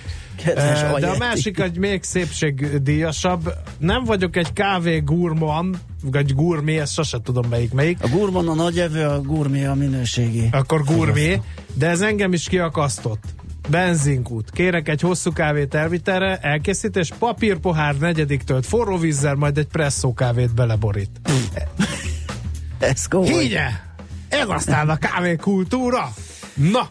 Kedves 0.45 0.81
Eh, 0.81 0.81
De 0.81 0.87
a 0.89 0.95
Ajeti. 0.95 1.19
másik 1.19 1.59
egy 1.59 1.79
még 1.79 2.03
szépségdíjasabb. 2.03 3.53
Nem 3.79 4.05
vagyok 4.05 4.37
egy 4.37 4.53
kávé 4.53 4.99
gurman, 4.99 5.77
vagy 6.03 6.35
gurmé, 6.35 6.79
ezt 6.79 6.93
sose 6.93 7.19
tudom 7.25 7.47
melyik 7.51 7.73
melyik. 7.73 7.99
A 8.03 8.09
gurman 8.09 8.49
a 8.49 8.55
nagyevő, 8.55 9.05
a 9.05 9.21
gurmé 9.21 9.65
a 9.65 9.75
minőségi. 9.75 10.49
Akkor 10.53 10.83
gurmé, 10.85 11.41
de 11.75 11.89
ez 11.89 12.01
engem 12.01 12.33
is 12.33 12.49
kiakasztott. 12.49 13.25
Benzinkút. 13.69 14.51
Kérek 14.51 14.89
egy 14.89 15.01
hosszú 15.01 15.33
kávét 15.33 15.75
elvitelre, 15.75 16.39
elkészítés, 16.43 17.11
papírpohár 17.19 17.95
negyedik 17.97 18.43
tölt 18.43 18.67
forró 18.67 18.97
vízzel, 18.97 19.35
majd 19.35 19.59
egy 19.59 19.67
presszó 19.67 20.15
kávét 20.15 20.55
beleborít. 20.55 21.11
Ez 22.79 23.07
komoly. 23.07 23.29
Higye! 23.43 23.69
Ez 24.29 24.49
aztán 24.49 24.89
a 24.89 24.97
kávékultúra! 24.97 26.12
Na! 26.55 26.91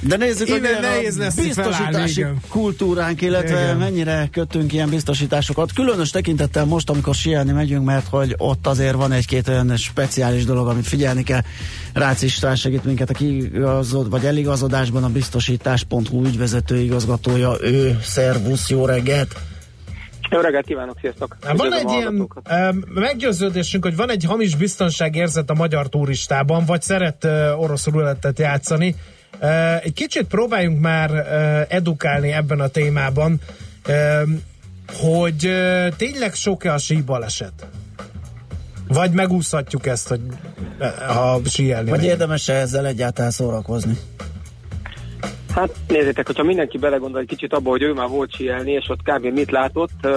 De 0.00 0.16
nézzük, 0.16 0.48
hogy 0.48 0.56
Innen 0.56 0.78
milyen 0.78 0.92
nehéz 0.92 1.16
lesz 1.16 1.34
felállni, 1.34 1.54
biztosítási 1.54 2.20
igen. 2.20 2.40
kultúránk, 2.48 3.22
illetve 3.22 3.62
Igen. 3.62 3.76
mennyire 3.76 4.28
kötünk 4.32 4.72
ilyen 4.72 4.88
biztosításokat. 4.88 5.72
Különös 5.72 6.10
tekintettel 6.10 6.64
most, 6.64 6.90
amikor 6.90 7.14
sielni 7.14 7.52
megyünk, 7.52 7.84
mert 7.84 8.06
hogy 8.08 8.34
ott 8.38 8.66
azért 8.66 8.94
van 8.94 9.12
egy-két 9.12 9.48
olyan 9.48 9.76
speciális 9.76 10.44
dolog, 10.44 10.68
amit 10.68 10.86
figyelni 10.86 11.22
kell. 11.22 11.40
Rácz 11.92 12.22
István 12.22 12.56
segít 12.56 12.84
minket 12.84 13.10
a 13.10 13.14
kiigazod, 13.14 14.10
vagy 14.10 14.24
eligazodásban 14.24 15.04
a 15.04 15.08
biztosítás.hu 15.08 16.24
ügyvezető 16.24 16.78
igazgatója. 16.78 17.56
Ő, 17.60 17.98
szervusz, 18.02 18.68
jó 18.68 18.86
reggelt! 18.86 19.36
Jó 20.30 20.40
reggelt 20.40 20.66
kívánok, 20.66 20.96
sziasztok! 21.00 21.36
Hát 21.42 21.56
Van 21.56 21.74
egy 21.74 21.90
ilyen 21.90 22.28
meggyőződésünk, 22.94 23.84
hogy 23.84 23.96
van 23.96 24.10
egy 24.10 24.24
hamis 24.24 24.56
biztonságérzet 24.56 25.50
a 25.50 25.54
magyar 25.54 25.88
turistában, 25.88 26.64
vagy 26.64 26.82
szeret 26.82 27.24
orosz 27.56 27.86
rulettet 27.86 28.38
játszani. 28.38 28.94
Egy 29.82 29.92
kicsit 29.92 30.26
próbáljunk 30.26 30.80
már 30.80 31.10
edukálni 31.68 32.32
ebben 32.32 32.60
a 32.60 32.68
témában, 32.68 33.40
hogy 34.92 35.50
tényleg 35.96 36.34
sok-e 36.34 36.72
a 36.72 36.78
síbaleset? 36.78 37.66
Vagy 38.88 39.10
megúszhatjuk 39.10 39.86
ezt, 39.86 40.08
hogy 40.08 40.20
ha 41.06 41.40
síelni 41.44 41.90
Vagy 41.90 42.04
érdemes 42.04 42.48
-e 42.48 42.54
ezzel 42.54 42.86
egyáltalán 42.86 43.30
szórakozni? 43.30 43.98
Hát 45.54 45.76
nézzétek, 45.88 46.26
hogyha 46.26 46.42
mindenki 46.42 46.78
belegondol 46.78 47.20
egy 47.20 47.26
kicsit 47.26 47.52
abba, 47.52 47.70
hogy 47.70 47.82
ő 47.82 47.92
már 47.92 48.08
volt 48.08 48.34
síelni, 48.34 48.72
és 48.72 48.88
ott 48.88 49.02
kb. 49.02 49.24
mit 49.24 49.50
látott, 49.50 50.08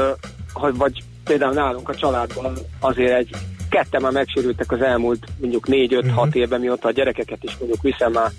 hogy 0.54 0.78
vagy 0.78 1.04
például 1.24 1.54
nálunk 1.54 1.90
a 1.90 1.96
családban 1.96 2.54
azért 2.80 3.18
egy 3.18 3.30
ketten 3.70 4.02
már 4.02 4.12
megsérültek 4.12 4.72
az 4.72 4.82
elmúlt 4.82 5.26
mondjuk 5.40 5.66
4-5-6 5.68 6.34
évben, 6.34 6.60
mióta 6.60 6.88
a 6.88 6.92
gyerekeket 6.92 7.44
is 7.44 7.58
mondjuk 7.58 7.82
viszem 7.82 8.12
már 8.12 8.32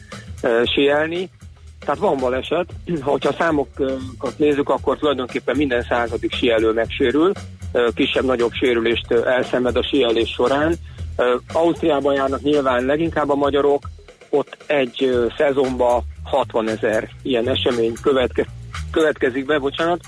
ö, 0.43 0.63
síelni. 0.75 1.29
Tehát 1.81 2.01
van 2.01 2.17
baleset, 2.17 2.67
hogyha 3.01 3.29
a 3.29 3.37
számokat 3.39 4.35
nézzük, 4.37 4.69
akkor 4.69 4.99
tulajdonképpen 4.99 5.57
minden 5.57 5.83
századik 5.83 6.35
síelő 6.35 6.73
megsérül, 6.73 7.33
kisebb-nagyobb 7.95 8.53
sérülést 8.53 9.11
elszenved 9.11 9.77
a 9.77 9.87
síelés 9.91 10.31
során. 10.31 10.75
Ausztriában 11.53 12.15
járnak 12.15 12.43
nyilván 12.43 12.85
leginkább 12.85 13.31
a 13.31 13.35
magyarok, 13.35 13.89
ott 14.31 14.57
egy 14.67 15.29
szezonban 15.37 16.03
60 16.25 16.69
ezer 16.69 17.09
ilyen 17.23 17.49
esemény 17.49 17.93
követke, 18.03 18.47
következik 18.91 19.47
be, 19.47 19.59
bocsánat, 19.59 20.01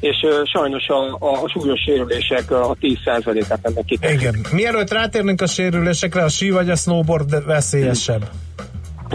és 0.00 0.16
ö, 0.22 0.42
sajnos 0.44 0.88
a, 0.88 1.16
a, 1.18 1.42
a 1.42 1.48
súlyos 1.48 1.80
sérülések 1.80 2.50
a 2.50 2.76
10%-át 2.80 3.58
ennek 3.62 3.84
kiteszik. 3.84 4.20
Igen. 4.20 4.46
Mielőtt 4.52 4.92
rátérnénk 4.92 5.40
a 5.40 5.46
sérülésekre, 5.46 6.22
a 6.24 6.28
sí 6.28 6.50
vagy 6.50 6.70
a 6.70 6.76
snowboard 6.76 7.46
veszélyesebb? 7.46 8.30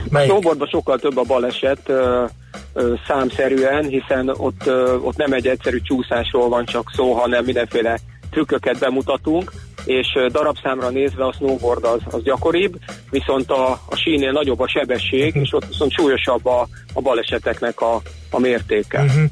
Melyik? 0.10 0.30
Snowboardban 0.30 0.68
sokkal 0.68 1.00
több 1.00 1.18
a 1.18 1.24
baleset 1.24 1.80
ö, 1.86 2.26
ö, 2.74 2.94
számszerűen, 3.08 3.84
hiszen 3.84 4.30
ott, 4.30 4.72
ott 5.04 5.18
nem 5.18 5.34
egy 5.34 5.48
egyszerű 5.48 5.82
csúszásról 5.82 6.50
van 6.50 6.66
csak 6.66 6.92
szó, 6.96 7.14
hanem 7.14 7.44
mindenféle 7.44 8.00
trükköket 8.30 8.80
bemutatunk, 8.80 9.52
és 9.86 10.08
darabszámra 10.32 10.90
nézve 10.90 11.26
a 11.26 11.34
snowboard 11.34 11.84
az, 11.84 12.00
az 12.12 12.24
gyakoribb, 12.24 12.78
viszont 13.10 13.52
a, 13.52 13.72
a 13.72 13.96
sínél 13.96 14.32
nagyobb 14.32 14.60
a 14.60 14.68
sebesség, 14.68 15.36
és 15.36 15.54
ott 15.54 15.68
viszont 15.68 15.92
súlyosabb 15.92 16.46
a, 16.46 16.68
a 16.94 17.02
baleseteknek 17.02 17.82
a, 17.82 18.02
a 18.32 18.40
mértéke. 18.40 19.02
Mhm. 19.02 19.24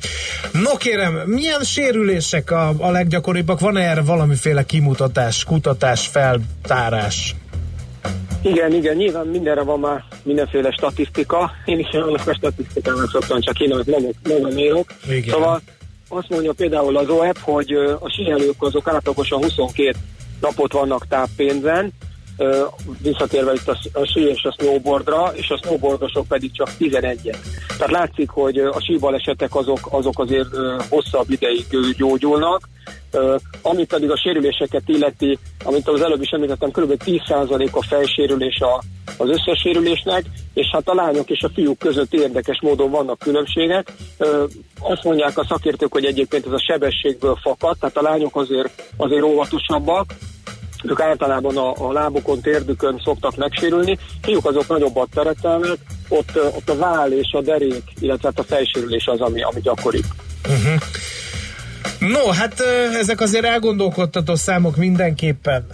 No 0.64 0.78
kérem, 0.78 1.14
milyen 1.26 1.64
sérülések 1.64 2.52
a, 2.52 2.74
a 2.78 2.92
leggyakoribbak? 2.92 3.60
Van-e 3.60 3.82
erre 3.82 4.02
valamiféle 4.02 4.66
kimutatás, 4.66 5.44
kutatás, 5.44 6.08
feltárás? 6.08 7.36
Igen, 8.42 8.74
igen, 8.74 8.96
nyilván 8.96 9.28
mindenre 9.28 9.62
van 9.62 9.80
már 9.80 10.04
mindenféle 10.24 10.72
statisztika. 10.72 11.52
Én 11.66 11.80
is 11.80 11.88
annak 11.92 12.28
a 12.28 12.34
statisztikának 12.34 13.10
szoktam 13.10 13.42
csak 13.42 13.60
én, 13.60 13.76
magam, 14.26 14.58
írok. 14.58 14.94
Szóval 15.28 15.62
azt 16.10 16.30
mondja 16.30 16.54
például 16.54 16.98
az 16.98 17.10
OEP, 17.10 17.38
hogy 17.38 17.72
a 18.00 18.10
síelők 18.10 18.56
azok 18.58 18.88
átlagosan 18.88 19.44
22 19.44 19.98
napot 20.42 20.72
vannak 20.72 21.08
táppénzen, 21.08 21.94
visszatérve 23.02 23.54
itt 23.54 23.68
a, 23.68 23.78
a 23.94 24.06
sí 24.06 24.20
és 24.20 24.44
a 24.44 24.56
snowboardra, 24.60 25.32
és 25.34 25.50
a 25.50 25.58
snowboardosok 25.58 26.28
pedig 26.28 26.52
csak 26.52 26.70
11-et. 26.80 27.38
Tehát 27.68 27.92
látszik, 27.92 28.30
hogy 28.30 28.58
a 28.58 28.80
síbalesetek 28.80 29.56
azok, 29.56 29.80
azok 29.92 30.20
azért 30.20 30.50
hosszabb 30.90 31.30
ideig 31.30 31.66
gyógyulnak, 31.98 32.70
ami 33.62 33.86
pedig 33.86 34.12
a 34.12 34.18
sérüléseket 34.18 34.84
illeti, 34.86 35.40
amit 35.64 35.88
az 35.88 36.02
előbb 36.02 36.22
is 36.22 36.30
említettem, 36.30 36.72
kb. 36.72 37.04
10% 37.06 37.72
a 37.72 37.84
fejsérülés 37.84 38.60
a, 38.60 38.84
az 39.18 39.30
összes 39.30 39.60
sérülésnek, 39.62 40.26
és 40.54 40.68
hát 40.72 40.90
a 40.90 40.94
lányok 40.94 41.30
és 41.30 41.42
a 41.42 41.50
fiúk 41.54 41.78
között 41.78 42.14
érdekes 42.14 42.60
módon 42.62 42.92
vannak 42.92 43.20
különbségek. 43.20 43.94
Azt 44.80 45.04
mondják 45.04 45.38
a 45.38 45.46
szakértők, 45.46 45.92
hogy 45.94 46.06
egyébként 46.06 46.46
ez 46.46 46.52
a 46.52 46.64
sebességből 46.68 47.38
fakad, 47.42 47.78
tehát 47.80 47.98
a 47.98 48.02
lányok 48.02 48.36
azért, 48.36 48.84
azért 48.98 49.24
óvatosabbak, 49.24 50.14
ők 50.84 51.00
általában 51.00 51.58
a, 51.58 51.88
a 51.88 51.92
lábukon, 51.92 52.42
térdükön 52.42 53.02
szoktak 53.04 53.36
megsérülni, 53.36 53.98
fiúk 54.22 54.46
azok 54.46 54.68
nagyobbat 54.68 55.10
teretelnek, 55.14 55.78
ott, 56.10 56.32
ott 56.36 56.70
a 56.70 56.78
váll 56.78 57.12
és 57.12 57.32
a 57.32 57.42
derék, 57.42 57.84
illetve 58.00 58.28
hát 58.28 58.40
a 58.40 58.44
fejsérülés 58.44 59.06
az, 59.06 59.20
ami, 59.20 59.42
ami 59.42 59.62
gyakori. 59.62 60.02
Uh-huh. 60.44 60.82
No, 62.00 62.32
hát 62.32 62.64
ezek 63.00 63.22
azért 63.22 63.46
elgondolkodtató 63.46 64.36
számok 64.36 64.76
mindenképpen. 64.76 65.66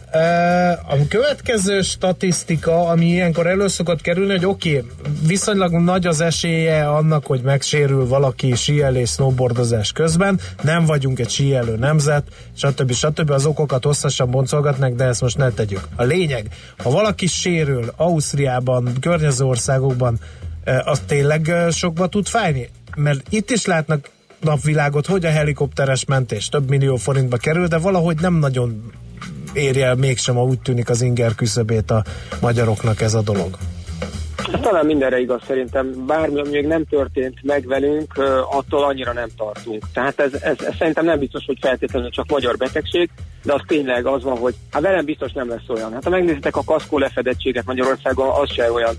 A 0.87 1.07
következő 1.09 1.81
statisztika, 1.81 2.87
ami 2.87 3.05
ilyenkor 3.05 3.47
elő 3.47 3.67
szokott 3.67 4.01
kerülni, 4.01 4.31
hogy 4.31 4.45
oké, 4.45 4.77
okay, 4.77 4.89
viszonylag 5.27 5.71
nagy 5.71 6.07
az 6.07 6.21
esélye 6.21 6.87
annak, 6.87 7.25
hogy 7.25 7.41
megsérül 7.41 8.07
valaki 8.07 8.55
síelés, 8.55 9.09
snowboardozás 9.09 9.91
közben, 9.91 10.39
nem 10.61 10.85
vagyunk 10.85 11.19
egy 11.19 11.29
síelő 11.29 11.75
nemzet, 11.75 12.23
stb. 12.57 12.93
stb. 12.93 13.29
Az 13.29 13.45
okokat 13.45 13.83
hosszasan 13.83 14.31
boncolgatnak, 14.31 14.93
de 14.93 15.03
ezt 15.03 15.21
most 15.21 15.37
ne 15.37 15.49
tegyük. 15.49 15.81
A 15.95 16.03
lényeg, 16.03 16.47
ha 16.77 16.89
valaki 16.89 17.27
sérül 17.27 17.93
Ausztriában, 17.95 18.93
környező 18.99 19.45
országokban, 19.45 20.19
az 20.83 21.01
tényleg 21.05 21.51
sokba 21.71 22.07
tud 22.07 22.27
fájni? 22.27 22.69
Mert 22.95 23.21
itt 23.29 23.49
is 23.49 23.65
látnak 23.65 24.09
napvilágot, 24.43 25.05
hogy 25.05 25.25
a 25.25 25.29
helikopteres 25.29 26.05
mentés 26.05 26.49
több 26.49 26.69
millió 26.69 26.95
forintba 26.95 27.37
kerül, 27.37 27.67
de 27.67 27.77
valahogy 27.77 28.17
nem 28.21 28.33
nagyon 28.33 28.91
érje 29.53 29.85
el 29.85 29.95
mégsem, 29.95 30.37
úgy 30.37 30.59
tűnik 30.59 30.89
az 30.89 31.01
inger 31.01 31.35
küszöbét 31.35 31.91
a 31.91 32.03
magyaroknak 32.41 33.01
ez 33.01 33.13
a 33.13 33.21
dolog. 33.21 33.57
Talán 34.61 34.85
mindenre 34.85 35.19
igaz 35.19 35.41
szerintem. 35.47 36.05
Bármi, 36.05 36.39
ami 36.39 36.49
még 36.49 36.65
nem 36.65 36.85
történt 36.85 37.43
meg 37.43 37.67
velünk, 37.67 38.13
attól 38.51 38.83
annyira 38.83 39.13
nem 39.13 39.29
tartunk. 39.37 39.83
Tehát 39.93 40.19
ez, 40.19 40.33
ez, 40.33 40.55
ez 40.59 40.75
szerintem 40.77 41.05
nem 41.05 41.19
biztos, 41.19 41.45
hogy 41.45 41.57
feltétlenül 41.61 42.09
csak 42.09 42.29
magyar 42.29 42.57
betegség, 42.57 43.09
de 43.43 43.53
az 43.53 43.61
tényleg 43.67 44.05
az 44.05 44.23
van, 44.23 44.37
hogy 44.37 44.55
hát 44.71 44.81
velem 44.81 45.05
biztos 45.05 45.31
nem 45.31 45.49
lesz 45.49 45.67
olyan. 45.67 45.93
Hát 45.93 46.03
ha 46.03 46.09
megnézitek 46.09 46.55
a 46.55 46.63
kaszkó 46.63 46.97
lefedettséget 46.97 47.65
Magyarországon, 47.65 48.29
az 48.29 48.53
se 48.53 48.71
olyan 48.71 48.95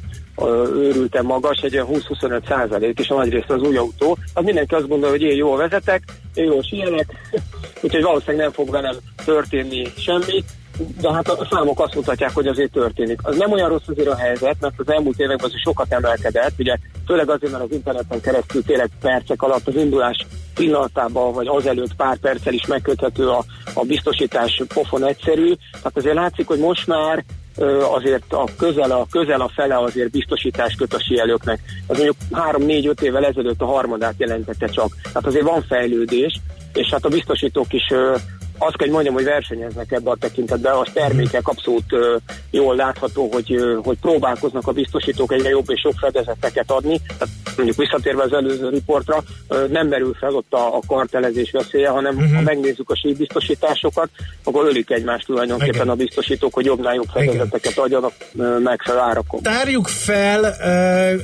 őrülten 0.74 1.24
magas, 1.24 1.61
egy 1.61 1.74
olyan 1.74 1.89
20-25 1.91 2.49
százalék, 2.49 2.99
és 2.99 3.09
a 3.09 3.14
nagy 3.14 3.30
része 3.30 3.55
az 3.55 3.62
új 3.62 3.76
autó. 3.76 4.18
Az 4.35 4.45
mindenki 4.45 4.74
azt 4.74 4.89
gondolja, 4.89 5.16
hogy 5.16 5.22
én 5.22 5.37
jól 5.37 5.57
vezetek, 5.57 6.03
én 6.35 6.45
jól 6.45 6.62
síelek, 6.62 7.07
úgyhogy 7.82 8.03
valószínűleg 8.03 8.41
nem 8.41 8.53
fog 8.53 8.70
velem 8.70 8.97
történni 9.24 9.93
semmi. 9.97 10.45
de 11.01 11.12
hát 11.12 11.28
a 11.28 11.47
számok 11.51 11.80
azt 11.80 11.95
mutatják, 11.95 12.35
hogy 12.35 12.47
azért 12.47 12.72
történik. 12.72 13.18
Az 13.22 13.37
nem 13.37 13.53
olyan 13.53 13.68
rossz 13.68 13.89
azért 13.89 14.09
a 14.09 14.16
helyzet, 14.16 14.57
mert 14.61 14.74
az 14.76 14.91
elmúlt 14.91 15.18
években 15.18 15.47
azért 15.47 15.62
sokat 15.62 15.93
emelkedett, 15.93 16.53
ugye 16.59 16.76
főleg 17.07 17.30
azért, 17.30 17.53
mert 17.53 17.64
az 17.64 17.72
interneten 17.72 18.20
keresztül 18.20 18.64
tényleg 18.64 18.91
percek 19.01 19.43
alatt 19.43 19.66
az 19.68 19.76
indulás 19.76 20.26
pillanatában, 20.55 21.32
vagy 21.32 21.47
azelőtt 21.47 21.95
pár 21.95 22.16
perccel 22.16 22.53
is 22.53 22.66
megköthető 22.66 23.28
a, 23.28 23.45
a 23.74 23.85
biztosítás 23.85 24.62
pofon 24.74 25.05
egyszerű. 25.05 25.53
Tehát 25.72 25.97
azért 25.97 26.14
látszik, 26.14 26.47
hogy 26.47 26.59
most 26.59 26.87
már 26.87 27.24
azért 27.92 28.32
a 28.32 28.48
közel 28.59 28.90
a, 28.90 29.07
közel 29.11 29.40
a 29.40 29.50
fele 29.55 29.78
azért 29.78 30.11
biztosítás 30.11 30.74
köt 30.74 30.94
a 30.94 31.00
síelőknek. 31.00 31.61
Ez 31.88 31.96
mondjuk 31.96 32.16
3-4-5 32.32 33.00
évvel 33.00 33.24
ezelőtt 33.24 33.61
a 33.61 33.66
harmadát 33.66 34.14
jelentette 34.16 34.66
csak. 34.66 34.96
Tehát 35.02 35.26
azért 35.26 35.44
van 35.44 35.62
fejlődés, 35.62 36.40
és 36.72 36.90
hát 36.90 37.05
a 37.05 37.09
biztosítók 37.09 37.72
is 37.72 37.84
azt 38.59 38.76
kell, 38.76 38.86
hogy 38.86 38.90
mondjam, 38.90 39.14
hogy 39.14 39.24
versenyeznek 39.24 39.92
ebbe 39.92 40.11
a 40.11 40.16
tekintetben, 40.20 40.74
az 40.74 40.88
termékek 40.92 41.48
abszolút 41.48 41.84
jól 42.50 42.76
látható, 42.76 43.28
hogy, 43.32 43.61
hogy 43.82 43.98
próbálkoznak 44.00 44.66
a 44.66 44.72
biztosítók 44.72 45.32
egyre 45.32 45.48
jobb 45.48 45.70
és 45.70 45.82
jobb 45.84 45.96
fedezeteket 46.00 46.70
adni. 46.70 47.00
Tehát 47.07 47.34
mondjuk 47.57 47.76
visszatérve 47.76 48.22
az 48.22 48.32
előző 48.32 48.68
riportra, 48.68 49.22
nem 49.70 49.88
merül 49.88 50.14
fel 50.14 50.34
ott 50.34 50.52
a, 50.52 50.76
a 50.76 50.80
kartelezés 50.86 51.50
veszélye, 51.50 51.88
hanem 51.88 52.16
uh-huh. 52.16 52.34
ha 52.34 52.40
megnézzük 52.40 52.90
a 52.90 52.96
síbiztosításokat, 52.96 54.09
akkor 54.44 54.66
ölik 54.66 54.90
egymást 54.90 55.26
tulajdonképpen 55.26 55.74
Igen. 55.74 55.88
a 55.88 55.94
biztosítók, 55.94 56.55
hogy 56.55 56.64
jobbnál 56.64 56.94
jobb 56.94 57.09
fedezeteket 57.12 57.78
adjanak 57.78 58.12
megfelelő 58.62 59.02
árakon. 59.02 59.42
Tárjuk 59.42 59.88
fel 59.88 60.55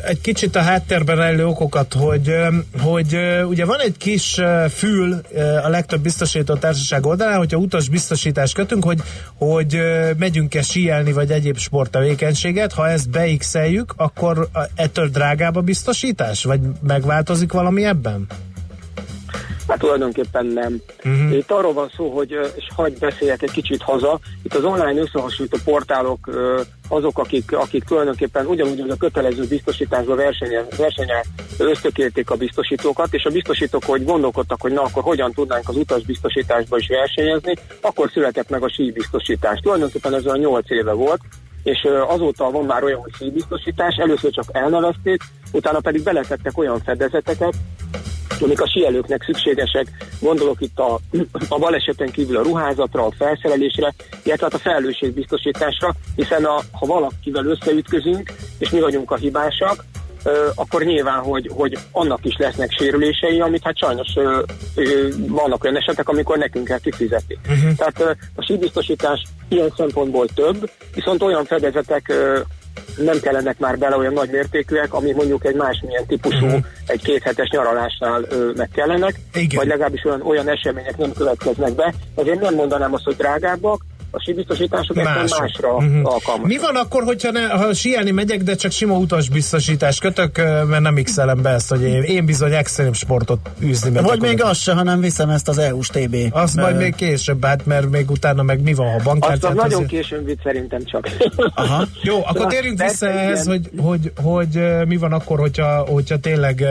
egy 0.07 0.21
kicsit 0.21 0.57
a 0.57 0.61
háttérben 0.61 1.17
rejlő 1.17 1.47
okokat, 1.47 1.95
hogy, 1.95 2.35
hogy 2.83 3.17
ugye 3.49 3.65
van 3.65 3.81
egy 3.81 3.97
kis 3.97 4.41
fül 4.75 5.21
a 5.65 5.69
legtöbb 5.69 6.01
biztosító 6.01 6.55
társaság 6.55 7.07
oldalán, 7.21 7.39
hogyha 7.39 7.59
utas 7.59 7.89
biztosítást 7.89 8.55
kötünk, 8.55 8.85
hogy, 8.85 8.99
hogy 9.39 9.81
megyünk-e 10.19 10.63
síelni, 10.63 11.13
vagy 11.13 11.31
egyéb 11.31 11.59
sporttevékenységet, 11.59 12.73
ha 12.73 12.89
ezt 12.89 13.11
beixeljük, 13.11 13.93
akkor 13.97 14.49
ettől 14.75 15.09
drágább 15.09 15.57
a 15.57 15.61
biztosítás? 15.61 16.45
Vagy 16.45 16.61
megváltozik 16.83 17.53
valami 17.53 17.85
ebben? 17.85 18.27
Hát 19.69 19.79
tulajdonképpen 19.79 20.47
nem. 20.47 20.81
Uh-huh. 21.05 21.37
Itt 21.37 21.51
arról 21.51 21.73
van 21.73 21.91
szó, 21.97 22.11
hogy, 22.11 22.31
és 22.57 22.69
hagyd 22.75 22.99
beszéljek 22.99 23.43
egy 23.43 23.51
kicsit 23.51 23.83
haza, 23.83 24.19
itt 24.43 24.55
az 24.55 24.65
online 24.65 25.01
összehasonlító 25.01 25.59
portálok 25.65 26.31
azok, 26.89 27.19
akik, 27.19 27.53
akik 27.53 27.85
tulajdonképpen 27.85 28.47
ugyanúgy, 28.47 28.81
hogy 28.81 28.91
a 28.91 28.97
kötelező 28.97 29.47
biztosításba 29.47 30.15
versenye, 30.15 30.65
versenye 30.77 31.25
ösztökélték 31.67 32.31
a 32.31 32.37
biztosítókat, 32.37 33.15
és 33.15 33.25
a 33.25 33.31
biztosítók, 33.31 33.85
hogy 33.85 34.05
gondolkodtak, 34.05 34.61
hogy 34.61 34.73
na 34.73 34.83
akkor 34.83 35.03
hogyan 35.03 35.33
tudnánk 35.33 35.69
az 35.69 35.77
utasbiztosításba 35.77 36.79
is 36.79 36.87
versenyezni, 36.89 37.55
akkor 37.81 38.11
született 38.11 38.49
meg 38.49 38.63
a 38.63 38.69
síbiztosítás. 38.69 39.59
Tulajdonképpen 39.63 40.15
ez 40.15 40.27
olyan 40.27 40.39
8 40.39 40.71
éve 40.71 40.93
volt, 40.93 41.21
és 41.63 41.87
azóta 42.09 42.51
van 42.51 42.65
már 42.65 42.85
olyan, 42.85 43.01
hogy 43.01 43.15
síbiztosítás, 43.15 43.97
először 43.97 44.31
csak 44.31 44.45
elnevezték, 44.53 45.23
utána 45.53 45.81
pedig 45.81 46.03
beletettek 46.03 46.59
olyan 46.59 46.81
fedezeteket, 46.85 47.55
amik 48.43 48.61
a 48.61 48.69
síelőknek 48.69 49.23
szükségesek, 49.23 49.87
gondolok 50.21 50.61
itt 50.61 50.79
a, 50.79 50.99
a 51.49 51.59
baleseten 51.59 52.11
kívül 52.11 52.37
a 52.37 52.43
ruházatra, 52.43 53.07
a 53.07 53.13
felszerelésre, 53.19 53.95
illetve 54.23 54.45
hát 54.45 54.55
a 54.55 54.59
felelősségbiztosításra, 54.59 55.95
hiszen 56.17 56.45
a, 56.45 56.61
ha 56.73 56.87
valakivel 56.87 57.47
összeütközünk, 57.47 58.33
és 58.59 58.71
mi 58.71 58.81
vagyunk 58.81 59.11
a 59.11 59.17
hibásak, 59.17 59.85
akkor 60.55 60.83
nyilván, 60.83 61.19
hogy, 61.19 61.51
hogy 61.55 61.79
annak 61.93 62.25
is 62.25 62.37
lesznek 62.39 62.73
sérülései, 62.73 63.41
amit 63.41 63.65
hát 63.65 63.79
sajnos 63.79 64.09
vannak 65.17 65.65
olyan 65.65 65.77
esetek, 65.77 66.09
amikor 66.09 66.39
nekünk 66.39 66.67
kell 66.67 66.79
kifizetni. 66.79 67.39
Uh-huh. 67.49 67.75
Tehát 67.77 68.17
a 68.35 68.43
síbiztosítás 68.43 69.23
ilyen 69.49 69.73
szempontból 69.77 70.27
több, 70.35 70.71
viszont 70.95 71.23
olyan 71.23 71.45
fedezetek 71.45 72.13
nem 72.97 73.21
kellenek 73.21 73.59
már 73.59 73.79
bele 73.79 73.97
olyan 73.97 74.13
nagy 74.13 74.31
mértékűek, 74.31 74.95
ami 74.95 75.13
mondjuk 75.13 75.45
egy 75.45 75.55
másmilyen 75.55 76.07
típusú, 76.07 76.47
uh-huh. 76.47 76.65
egy 76.87 77.03
kéthetes 77.03 77.49
nyaralásnál 77.49 78.23
ö, 78.29 78.51
meg 78.57 78.69
kellenek, 78.75 79.15
Igen. 79.35 79.59
vagy 79.59 79.67
legalábbis 79.67 80.05
olyan, 80.05 80.23
olyan 80.23 80.49
események 80.49 80.97
nem 80.97 81.13
következnek 81.13 81.75
be. 81.75 81.95
Ezért 82.17 82.41
nem 82.41 82.55
mondanám 82.55 82.95
azt, 82.95 83.05
hogy 83.05 83.17
drágábbak, 83.17 83.85
a 84.11 84.23
síbiztosítások 84.23 84.97
egyszerűen 84.97 85.23
Mások. 85.23 85.41
másra 85.41 85.69
Mhm. 85.79 85.85
uh-huh. 85.87 86.13
alkalmasak. 86.13 86.47
Mi 86.47 86.59
van 86.59 86.77
akkor, 86.77 87.03
hogyha 87.03 87.31
ne, 87.31 87.47
ha 87.49 87.75
síelni 87.75 88.11
megyek, 88.11 88.43
de 88.43 88.55
csak 88.55 88.71
sima 88.71 88.95
utasbiztosítást 88.97 90.01
kötök, 90.01 90.37
mert 90.69 90.81
nem 90.83 90.95
x 91.03 91.17
be 91.43 91.49
ezt, 91.51 91.69
hogy 91.69 91.83
én, 91.83 92.03
én 92.03 92.25
bizony 92.25 92.53
extrém 92.53 92.93
sportot 92.93 93.51
űzni 93.63 93.91
megyek. 93.91 94.09
Vagy 94.09 94.21
még 94.21 94.43
az 94.43 94.59
se, 94.59 94.73
hanem 94.73 95.01
viszem 95.01 95.29
ezt 95.31 95.49
az 95.49 95.59
EU-s 95.59 95.89
TB. 95.89 96.17
Azt 96.31 96.57
majd 96.57 96.77
még 96.77 96.95
később, 96.95 97.45
hát 97.45 97.67
mert 97.67 97.91
még 97.91 98.11
utána 98.11 98.43
meg 98.43 98.63
mi 98.63 98.75
van, 98.75 98.89
ha 98.89 98.95
Azt 98.95 99.05
bankkártyát... 99.05 99.45
az 99.51 99.57
nagyon 99.57 99.73
azért- 99.73 99.89
későn 99.91 100.25
vitt 100.25 100.41
szerintem 100.43 100.85
csak. 100.85 101.09
Aha. 101.55 101.87
Jó, 102.03 102.19
akkor 102.25 102.41
Na, 102.41 102.47
térjünk 102.47 102.83
vissza 102.83 103.09
ehhez, 103.09 103.47
hogy, 103.47 103.71
hogy, 103.79 104.13
hogy 104.23 104.57
ö, 104.57 104.85
mi 104.85 104.97
van 104.97 105.13
akkor, 105.13 105.39
hogyha, 105.39 105.79
hogyha 105.89 106.19
tényleg 106.19 106.65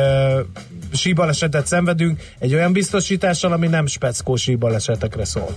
síbalesetet 0.94 1.68
szenvedünk 1.68 2.20
egy 2.40 2.54
olyan 2.54 2.72
biztosítással, 2.74 3.52
ami 3.52 3.68
nem 3.68 3.86
speckó 3.86 4.36
síbalesetekre 4.36 5.26
szól. 5.26 5.50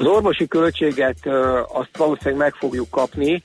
Az 0.00 0.06
orvosi 0.06 0.48
költséget 0.48 1.26
azt 1.72 1.96
valószínűleg 1.96 2.38
meg 2.38 2.54
fogjuk 2.54 2.90
kapni, 2.90 3.42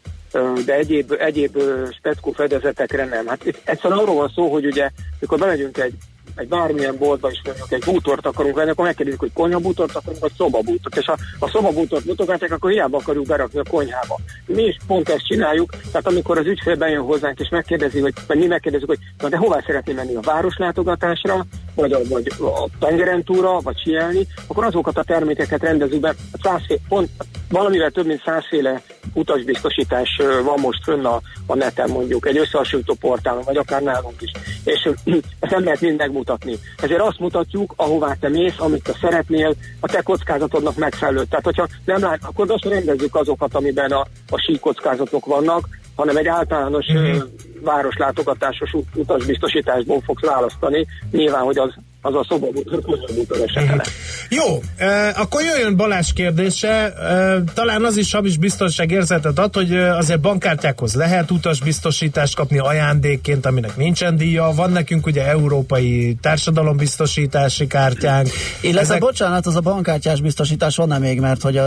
de 0.66 0.74
egyéb, 0.74 1.16
egyéb 1.20 1.58
speckó 1.97 2.32
fedezetekre 2.32 3.06
nem. 3.06 3.28
Hát 3.28 3.62
egyszerűen 3.64 3.99
arról 3.99 4.16
van 4.16 4.32
szó, 4.36 4.51
hogy 4.51 4.66
ugye, 4.66 4.89
mikor 5.20 5.39
bemegyünk 5.39 5.78
egy 5.78 5.93
egy 6.36 6.47
bármilyen 6.47 6.97
boltba 6.97 7.32
is 7.32 7.41
mondjuk 7.45 7.72
egy 7.72 7.84
bútort 7.86 8.26
akarunk 8.26 8.56
venni, 8.56 8.70
akkor 8.70 8.86
megkérdezik, 8.86 9.20
hogy 9.20 9.34
konyhabútort 9.34 9.95
akarunk, 9.95 10.22
vagy 10.22 10.32
szobabútort. 10.38 10.97
És 10.97 11.06
ha 11.06 11.18
a 11.39 11.49
szobabútort 11.49 12.06
mutogatják, 12.06 12.51
akkor 12.51 12.72
hiába 12.72 12.97
akarjuk 12.97 13.26
berakni 13.26 13.60
a 13.60 13.70
konyhába. 13.70 14.20
Mi 14.45 14.64
is 14.64 14.78
pont 14.88 15.10
ezt 15.10 15.26
csináljuk, 15.28 15.70
tehát 15.91 16.08
amikor 16.08 16.38
az 16.38 16.45
ügyfél 16.45 16.76
bejön 16.76 17.01
hozzánk 17.01 17.39
és 17.39 17.49
megkérdezi, 17.49 17.99
hogy, 17.99 18.14
vagy 18.28 18.38
mi 18.38 18.45
megkérdezzük, 18.45 18.88
hogy 18.88 18.99
na 19.18 19.30
de 19.30 19.38
hová 19.38 19.64
szeretné 19.66 19.93
menni 19.93 20.16
a 20.16 20.22
városlátogatásra, 20.22 21.45
vagy 21.76 21.91
a, 21.91 21.99
vagy 22.09 22.32
a 22.39 22.67
tengeren 22.80 23.23
túra, 23.23 23.59
vagy 23.59 23.78
sielni, 23.84 24.28
akkor 24.47 24.63
azokat 24.63 24.97
a 24.97 25.03
termékeket 25.03 25.61
rendezzük 25.61 25.99
be. 25.99 26.15
Százfé, 26.43 26.80
pont 26.88 27.09
valamivel 27.49 27.91
több 27.91 28.05
mint 28.05 28.21
százféle 28.26 28.82
utasbiztosítás 29.13 30.21
van 30.43 30.59
most 30.59 30.84
fönn 30.84 31.05
a, 31.05 31.21
a 31.45 31.55
neten 31.55 31.89
mondjuk, 31.89 32.28
egy 32.28 32.38
összehasonlító 32.38 32.93
portálon, 32.93 33.43
vagy 33.45 33.57
akár 33.57 33.82
nálunk 33.82 34.21
is. 34.21 34.32
És 34.63 34.89
ezt 35.39 35.51
nem 35.51 35.63
lehet 35.63 35.82
mind 35.82 35.97
megmutatni. 35.97 36.55
Ezért 36.82 37.01
azt 37.01 37.19
mutatjuk, 37.19 37.73
ahová 37.76 38.13
te 38.19 38.30
mész, 38.30 38.59
amit 38.59 38.84
te 38.84 38.97
szeretnél, 39.01 39.53
a 39.80 39.88
te 39.88 40.01
kockázatodnak 40.01 40.76
megfelelő. 40.76 41.23
Tehát, 41.23 41.45
hogyha 41.45 41.67
nem 41.86 42.01
lát, 42.01 42.19
akkor 42.21 42.51
azt 42.51 42.65
rendezzük 42.65 43.15
azokat, 43.15 43.55
amiben 43.55 43.91
a, 43.91 44.05
a 44.30 44.38
sí 44.38 44.59
kockázatok 44.59 45.26
vannak, 45.26 45.67
hanem 45.95 46.17
egy 46.17 46.27
általános 46.27 46.85
mm-hmm. 46.93 47.19
városlátogatásos 47.61 48.73
ut- 48.73 48.95
utasbiztosításból 48.95 50.01
fogsz 50.01 50.25
választani. 50.25 50.87
Nyilván, 51.11 51.41
hogy 51.41 51.57
az, 51.57 51.73
az 52.06 52.16
a 52.16 52.26
szobabútor 52.30 53.41
esete 53.45 53.76
lesz. 53.76 53.91
Jó, 54.30 54.62
e, 54.78 55.14
akkor 55.18 55.41
jöjjön 55.41 55.76
Balázs 55.76 56.14
kérdése. 56.14 56.93
E, 56.93 57.43
talán 57.53 57.84
az 57.84 57.97
is 57.97 58.14
hamis 58.14 58.38
biztonságérzetet 58.38 59.39
ad, 59.39 59.56
hogy 59.56 59.76
azért 59.76 60.20
bankkártyákhoz 60.20 60.93
lehet 60.93 61.32
utasbiztosítást 61.32 62.36
kapni 62.36 62.58
ajándékként, 62.58 63.45
aminek 63.45 63.78
nincsen 63.78 64.16
díja. 64.16 64.51
Van 64.56 64.72
nekünk 64.72 65.06
ugye 65.06 65.28
európai 65.28 66.18
társadalombiztosítási 66.22 67.68
kártyánk. 67.68 68.30
Illetve, 68.62 68.82
Ezek- 68.82 68.99
bocsánat, 68.99 69.45
az 69.45 69.56
a 69.56 69.62
bankkártyás 69.62 70.22
biztosítás 70.22 70.76
van-e 70.76 70.97
még, 70.97 71.20
mert 71.20 71.41
hogy 71.41 71.58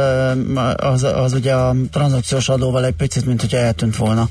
az, 0.77 1.03
az 1.03 1.33
ugye 1.33 1.53
a 1.53 1.75
tranzakciós 1.93 2.49
adóval 2.49 2.85
egy 2.85 2.97
picit, 2.97 3.27
mint 3.27 3.41
hogyha 3.41 3.57
eltűnt 3.57 3.97
volna. 3.97 4.29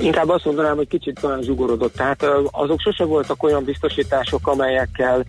Inkább 0.00 0.28
azt 0.28 0.44
mondanám, 0.44 0.76
hogy 0.76 0.88
kicsit 0.88 1.18
talán 1.20 1.42
zsugorodott. 1.42 1.94
Tehát 1.94 2.24
azok 2.50 2.80
sose 2.80 3.04
voltak 3.04 3.42
olyan 3.42 3.64
biztosítások, 3.64 4.46
amelyekkel, 4.46 5.24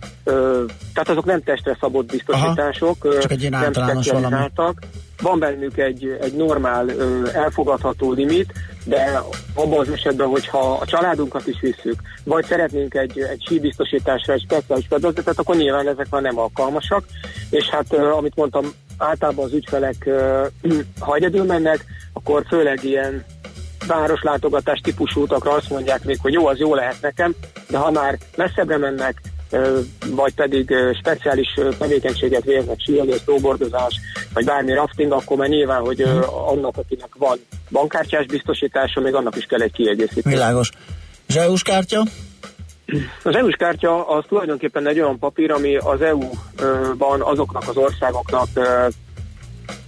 tehát 0.92 1.08
azok 1.08 1.24
nem 1.24 1.42
testre 1.42 1.76
szabott 1.80 2.10
biztosítások, 2.10 3.04
ö, 3.04 3.18
Csak 3.18 3.30
egy 3.30 3.40
ilyen 3.40 3.72
nem 3.72 3.72
specializáltak. 3.72 4.78
Van 5.22 5.38
bennük 5.38 5.78
egy, 5.78 6.18
egy 6.20 6.32
normál 6.32 6.90
elfogadható 7.32 8.12
limit, 8.12 8.52
de 8.84 9.20
abban 9.54 9.78
az 9.78 9.90
esetben, 9.90 10.26
hogyha 10.26 10.72
a 10.72 10.86
családunkat 10.86 11.46
is 11.46 11.60
visszük, 11.60 12.00
vagy 12.24 12.44
szeretnénk 12.44 12.94
egy, 12.94 13.18
egy 13.18 13.44
síbiztosításra 13.46 14.32
egy 14.32 14.40
speciális 14.40 14.86
fedezetet, 14.88 15.38
akkor 15.38 15.56
nyilván 15.56 15.88
ezek 15.88 16.06
már 16.10 16.22
nem 16.22 16.38
alkalmasak. 16.38 17.04
És 17.50 17.68
hát, 17.68 17.92
amit 17.92 18.36
mondtam, 18.36 18.64
általában 18.98 19.44
az 19.44 19.52
ügyfelek, 19.52 20.10
ha 21.00 21.14
egyedül 21.14 21.44
mennek, 21.44 21.84
akkor 22.12 22.44
főleg 22.48 22.84
ilyen 22.84 23.24
városlátogatás 23.86 24.80
típusú 24.82 25.22
utakra 25.22 25.52
azt 25.52 25.70
mondják 25.70 26.04
még, 26.04 26.18
hogy 26.22 26.32
jó, 26.32 26.46
az 26.46 26.58
jó 26.58 26.74
lehet 26.74 27.00
nekem, 27.00 27.34
de 27.68 27.78
ha 27.78 27.90
már 27.90 28.18
messzebbre 28.36 28.78
mennek, 28.78 29.20
vagy 30.10 30.34
pedig 30.34 30.74
speciális 30.98 31.58
tevékenységet 31.78 32.44
végeznek, 32.44 32.80
síelés, 32.80 33.20
snowboardozás, 33.20 33.94
vagy 34.34 34.44
bármi 34.44 34.72
rafting, 34.72 35.12
akkor 35.12 35.36
már 35.36 35.48
nyilván, 35.48 35.80
hogy 35.80 36.00
annak, 36.46 36.76
akinek 36.76 37.14
van 37.18 37.38
bankkártyás 37.70 38.26
biztosítása, 38.26 39.00
még 39.00 39.14
annak 39.14 39.36
is 39.36 39.44
kell 39.44 39.60
egy 39.60 39.72
kiegészítés. 39.72 40.32
Világos. 40.32 40.70
És 41.26 41.34
EU-s 41.34 41.62
kártya? 41.62 42.02
Az 43.22 43.36
EU-s 43.36 43.54
kártya 43.58 44.08
az 44.08 44.24
tulajdonképpen 44.28 44.86
egy 44.86 45.00
olyan 45.00 45.18
papír, 45.18 45.50
ami 45.50 45.76
az 45.76 46.02
EU-ban 46.02 47.20
azoknak 47.20 47.68
az 47.68 47.76
országoknak, 47.76 48.48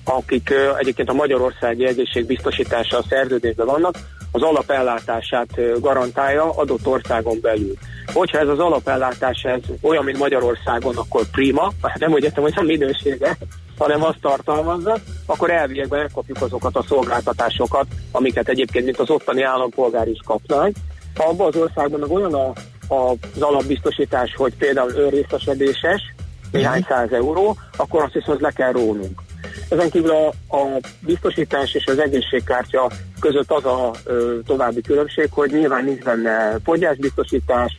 akik 0.09 0.54
egyébként 0.78 1.09
a 1.09 1.12
Magyarországi 1.12 1.86
egészségbiztosítással 1.86 3.04
szerződésben 3.09 3.66
vannak, 3.66 3.94
az 4.32 4.42
alapellátását 4.42 5.80
garantálja 5.80 6.50
adott 6.50 6.86
országon 6.86 7.38
belül. 7.40 7.74
Hogyha 8.12 8.38
ez 8.38 8.48
az 8.48 8.59
alapellátás 8.59 9.42
ez 9.42 9.61
olyan, 9.80 10.04
mint 10.04 10.18
Magyarországon, 10.18 10.96
akkor 10.96 11.22
prima, 11.30 11.72
hát 11.82 11.98
nem 11.98 12.12
úgy 12.12 12.24
értem, 12.24 12.42
hogy 12.42 12.52
a 12.57 12.62
minősége, 12.62 13.36
hanem 13.78 14.04
azt 14.04 14.20
tartalmazza, 14.20 14.96
akkor 15.26 15.50
elviekben 15.50 16.00
megkapjuk 16.00 16.42
azokat 16.42 16.76
a 16.76 16.84
szolgáltatásokat, 16.88 17.86
amiket 18.12 18.48
egyébként, 18.48 18.84
mint 18.84 18.98
az 18.98 19.11
ottani 19.11 19.42
állampolgár 19.42 20.09
is 20.09 20.20
kapnánk. 20.24 20.76
Ha 21.14 21.28
abban 21.28 21.46
az 21.46 21.57
országban 21.57 22.00
meg 22.00 22.11
olyan 22.11 22.34
a, 22.34 22.52
a, 22.94 23.11
az 23.34 23.40
alapbiztosítás, 23.40 24.34
hogy 24.36 24.54
például 24.54 24.90
önrészesedéses, 24.90 26.14
néhány 26.52 26.84
száz 26.88 27.12
euró, 27.12 27.57
akkor 27.76 28.02
azt 28.02 28.12
viszont 28.12 28.40
le 28.40 28.50
kell 28.50 28.72
rónunk. 28.72 29.20
Ezen 29.68 29.90
kívül 29.90 30.11
a, 30.11 30.26
a 30.57 30.80
biztosítás 31.01 31.74
és 31.74 31.86
az 31.86 31.99
egészségkártya 31.99 32.90
között 33.20 33.51
az 33.51 33.64
a 33.64 33.90
ö, 34.05 34.38
további 34.47 34.80
különbség, 34.80 35.28
hogy 35.30 35.51
nyilván 35.51 35.84
nincs 35.84 36.03
benne 36.03 36.59
fogyásbiztosítás, 36.64 37.76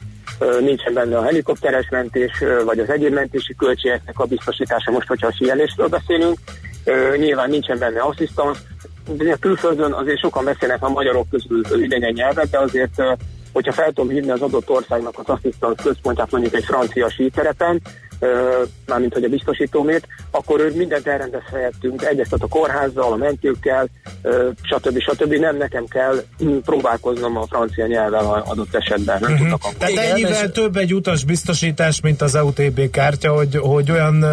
nincsen 0.59 0.93
benne 0.93 1.17
a 1.17 1.23
helikopteres 1.23 1.87
mentés, 1.89 2.31
vagy 2.65 2.79
az 2.79 2.89
egyéb 2.89 3.13
mentési 3.13 3.55
költségeknek 3.55 4.19
a 4.19 4.25
biztosítása, 4.25 4.91
most, 4.91 5.07
hogyha 5.07 5.27
a 5.27 5.33
síelésről 5.33 5.87
beszélünk, 5.87 6.37
nyilván 7.17 7.49
nincsen 7.49 7.79
benne 7.79 7.99
asszisztans, 7.99 8.57
de 9.09 9.31
a 9.31 9.37
külföldön 9.39 9.91
azért 9.91 10.19
sokan 10.19 10.45
beszélnek 10.45 10.83
a 10.83 10.89
magyarok 10.89 11.29
közül 11.29 11.83
idegen 11.83 12.13
nyelvet, 12.13 12.49
de 12.49 12.59
azért 12.59 13.01
hogyha 13.53 13.71
fel 13.71 13.87
tudom 13.91 14.09
hívni 14.09 14.31
az 14.31 14.41
adott 14.41 14.69
országnak 14.69 15.19
az 15.19 15.25
asszisztans 15.29 15.81
központját 15.83 16.31
mondjuk 16.31 16.53
egy 16.53 16.63
francia 16.65 17.09
síterepen, 17.09 17.81
mármint 18.85 19.13
hogy 19.13 19.23
a 19.23 19.29
biztosítómét, 19.29 20.07
akkor 20.31 20.59
ő 20.59 20.71
mindent 20.75 21.07
elrendez 21.07 21.41
helyettünk, 21.51 22.03
egyeztet 22.03 22.41
a 22.41 22.47
kórházzal, 22.47 23.11
a 23.11 23.15
mentőkkel, 23.15 23.87
stb. 24.61 24.99
stb. 24.99 25.33
Nem 25.33 25.57
nekem 25.57 25.85
kell 25.85 26.23
mm, 26.43 26.57
próbálkoznom 26.57 27.37
a 27.37 27.45
francia 27.49 27.85
nyelvvel 27.87 28.25
a 28.25 28.43
adott 28.45 28.75
esetben. 28.75 29.17
Nem 29.21 29.37
tudnak 29.37 29.63
angolul. 29.63 29.77
Tehát 29.77 29.93
Igen, 29.93 30.11
ennyivel 30.11 30.45
és- 30.45 30.51
több 30.51 30.75
egy 30.75 30.93
utas 30.93 31.23
biztosítás, 31.23 32.01
mint 32.01 32.21
az 32.21 32.35
EUTB 32.35 32.89
kártya, 32.89 33.31
hogy, 33.33 33.55
hogy 33.55 33.91
olyan 33.91 34.25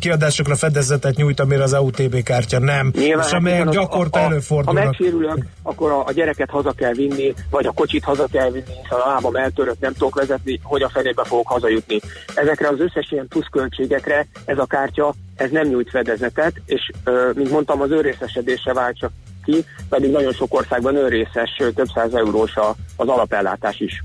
kiadásokra 0.00 0.54
fedezetet 0.56 1.16
nyújt, 1.16 1.40
amire 1.40 1.62
az 1.62 1.72
EUTB 1.72 2.22
kártya 2.22 2.58
nem. 2.58 2.90
Nyilván, 2.96 3.26
és 3.26 3.32
amelyek 3.32 3.66
az- 3.68 3.74
gyakorta 3.74 4.18
a- 4.18 4.22
a- 4.22 4.24
Ha 4.24 4.30
előfordulnak. 4.30 4.84
megsérülök, 4.84 5.46
akkor 5.62 5.90
a, 5.90 6.06
a 6.06 6.12
gyereket 6.12 6.50
haza 6.50 6.72
kell 6.72 6.92
vinni, 6.92 7.34
vagy 7.50 7.66
a 7.66 7.70
kocsit 7.72 8.04
haza 8.04 8.26
kell 8.32 8.50
vinni, 8.50 8.64
hiszen 8.82 8.98
a 8.98 9.08
lábam 9.08 9.36
eltörött, 9.36 9.80
nem 9.80 9.92
tudok 9.92 10.14
vezetni, 10.14 10.60
hogy 10.62 10.82
a 10.82 10.88
fenébe 10.88 11.24
fogok 11.24 11.48
hazajutni. 11.48 12.00
Ezekre 12.34 12.68
az 12.68 12.80
összes 12.80 13.10
ilyen 13.10 13.28
pluszköltségekre 13.28 14.26
ez 14.44 14.58
a 14.58 14.66
kártya, 14.66 15.14
ez 15.36 15.50
nem 15.50 15.68
nyújt 15.68 15.90
fedezetet, 15.90 16.52
és 16.66 16.90
mint 17.34 17.50
mondtam, 17.50 17.80
az 17.80 17.90
önrészesedésre 17.90 18.72
vált 18.72 18.98
csak 18.98 19.10
ki, 19.44 19.64
pedig 19.88 20.10
nagyon 20.10 20.32
sok 20.32 20.54
országban 20.54 20.96
önrészes, 20.96 21.56
több 21.74 21.88
száz 21.94 22.14
eurós 22.14 22.56
a, 22.56 22.74
az 22.96 23.08
alapellátás 23.08 23.78
is. 23.80 24.02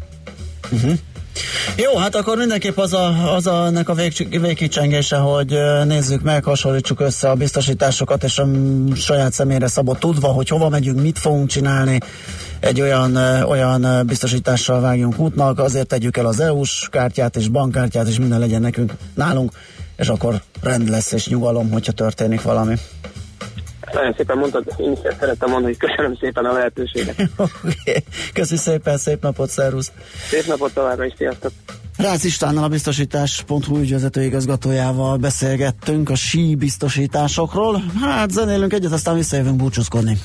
Jó, 1.75 1.97
hát 1.97 2.15
akkor 2.15 2.38
mindenképp 2.38 2.77
az 2.77 2.93
a, 2.93 3.33
az 3.33 3.47
a, 3.47 3.65
ennek 3.65 3.89
a 3.89 3.93
vég, 3.93 4.39
végkicsengése, 4.41 5.17
hogy 5.17 5.57
nézzük 5.86 6.21
meg, 6.21 6.43
hasonlítsuk 6.43 6.99
össze 6.99 7.29
a 7.29 7.36
biztosításokat, 7.36 8.23
és 8.23 8.38
a 8.38 8.47
saját 8.95 9.33
személyre 9.33 9.67
szabott 9.67 9.99
tudva, 9.99 10.27
hogy 10.27 10.47
hova 10.47 10.69
megyünk, 10.69 11.01
mit 11.01 11.19
fogunk 11.19 11.49
csinálni, 11.49 11.99
egy 12.59 12.81
olyan, 12.81 13.15
olyan 13.43 14.05
biztosítással 14.05 14.81
vágjunk 14.81 15.19
útnak, 15.19 15.59
azért 15.59 15.88
tegyük 15.88 16.17
el 16.17 16.25
az 16.25 16.39
EU-s 16.39 16.88
kártyát 16.91 17.36
és 17.36 17.47
bankkártyát, 17.47 18.07
és 18.07 18.19
minden 18.19 18.39
legyen 18.39 18.61
nekünk 18.61 18.93
nálunk, 19.13 19.51
és 19.95 20.07
akkor 20.07 20.41
rend 20.61 20.89
lesz 20.89 21.11
és 21.11 21.27
nyugalom, 21.27 21.71
hogyha 21.71 21.91
történik 21.91 22.41
valami. 22.41 22.75
Nagyon 23.96 24.14
szépen 24.18 24.38
mondtad, 24.38 24.64
én 24.78 24.91
is 24.91 25.00
szerettem 25.20 25.50
mondani, 25.50 25.76
hogy 25.80 25.89
köszönöm 25.89 26.18
szépen 26.20 26.46
a 26.46 26.52
lehetőséget. 26.52 27.16
Oké, 27.38 28.04
Köszi 28.34 28.56
szépen, 28.56 28.98
szép 28.98 29.22
napot, 29.22 29.50
szervusz! 29.50 29.91
Szép 30.30 30.46
napot 30.46 30.74
továbbra 30.74 31.06
is, 31.06 31.14
sziasztok! 31.18 31.52
Rácz 31.98 32.26
Istvánnal 32.26 32.64
a 32.64 32.68
biztosítás.hu 32.68 33.78
ügyvezető 33.78 34.24
igazgatójával 34.24 35.18
beszélgettünk 35.18 36.10
a 36.10 36.16
sí 36.16 36.56
biztosításokról. 36.56 37.84
Hát 38.02 38.32
zenélünk 38.32 38.74
egyet, 38.74 38.91
aztán 38.91 39.16
visszajövünk 39.16 39.56
búcsúzkodni. 39.56 40.18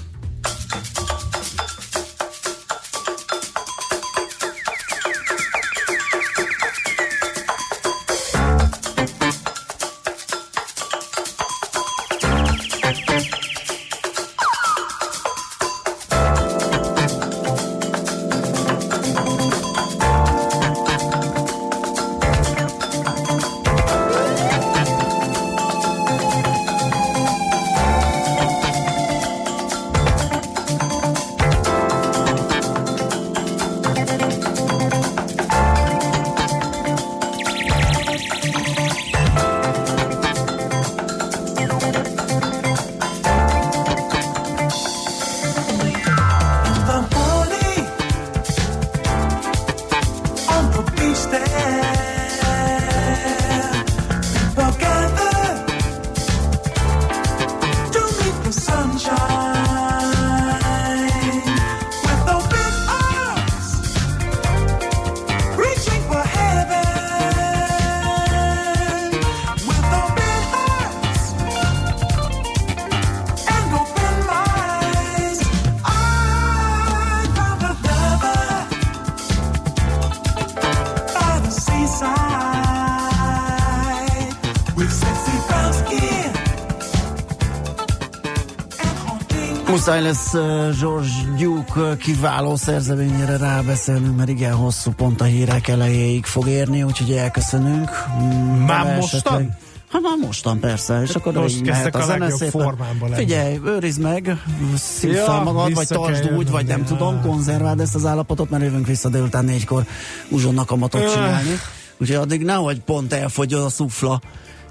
Uh, 89.89 90.78
George 90.78 91.09
Duke 91.39 91.97
kiváló 91.97 92.57
szerzeményére 92.57 93.37
rábeszélnünk, 93.37 94.16
mert 94.16 94.28
igen 94.28 94.55
hosszú 94.55 94.91
pont 94.91 95.20
a 95.20 95.24
hírek 95.24 95.68
elejéig 95.68 96.24
fog 96.24 96.49
érni, 96.49 96.83
úgyhogy 96.83 97.12
elköszönünk. 97.12 97.91
Mm, 98.22 98.64
Már 98.64 98.97
mostan? 98.97 99.57
Hát 99.93 100.03
már 100.03 100.16
mostan, 100.20 100.59
persze, 100.59 101.03
és 101.03 101.14
akkor 101.14 101.33
Most 101.33 101.64
mehet 101.64 101.83
kezdtek 101.83 102.03
a 102.03 102.07
zene 102.07 102.31
szépen. 102.31 102.76
Figyelj, 103.12 103.61
őrizd 103.64 104.01
meg, 104.01 104.43
szív 104.76 105.12
Ja, 105.12 105.24
fel 105.24 105.43
magad, 105.43 105.74
vagy 105.74 105.87
tartsd 105.87 106.22
úgy, 106.22 106.28
jönnöm, 106.28 106.53
vagy 106.53 106.66
nem 106.66 106.85
tudom, 106.85 107.20
konzerváld 107.20 107.81
ezt 107.81 107.95
az 107.95 108.07
állapotot, 108.07 108.51
mert 108.51 108.62
jövünk 108.62 108.87
vissza 108.87 109.09
délután 109.09 109.45
négykor 109.45 109.85
uzsonnak 110.28 110.66
kamatot 110.66 111.03
Öh. 111.03 111.12
csinálni. 111.12 111.59
Úgyhogy 111.99 112.16
addig 112.16 112.45
nehogy 112.45 112.81
pont 112.81 113.12
elfogyjon 113.12 113.62
a 113.62 113.68
szufla. 113.68 114.20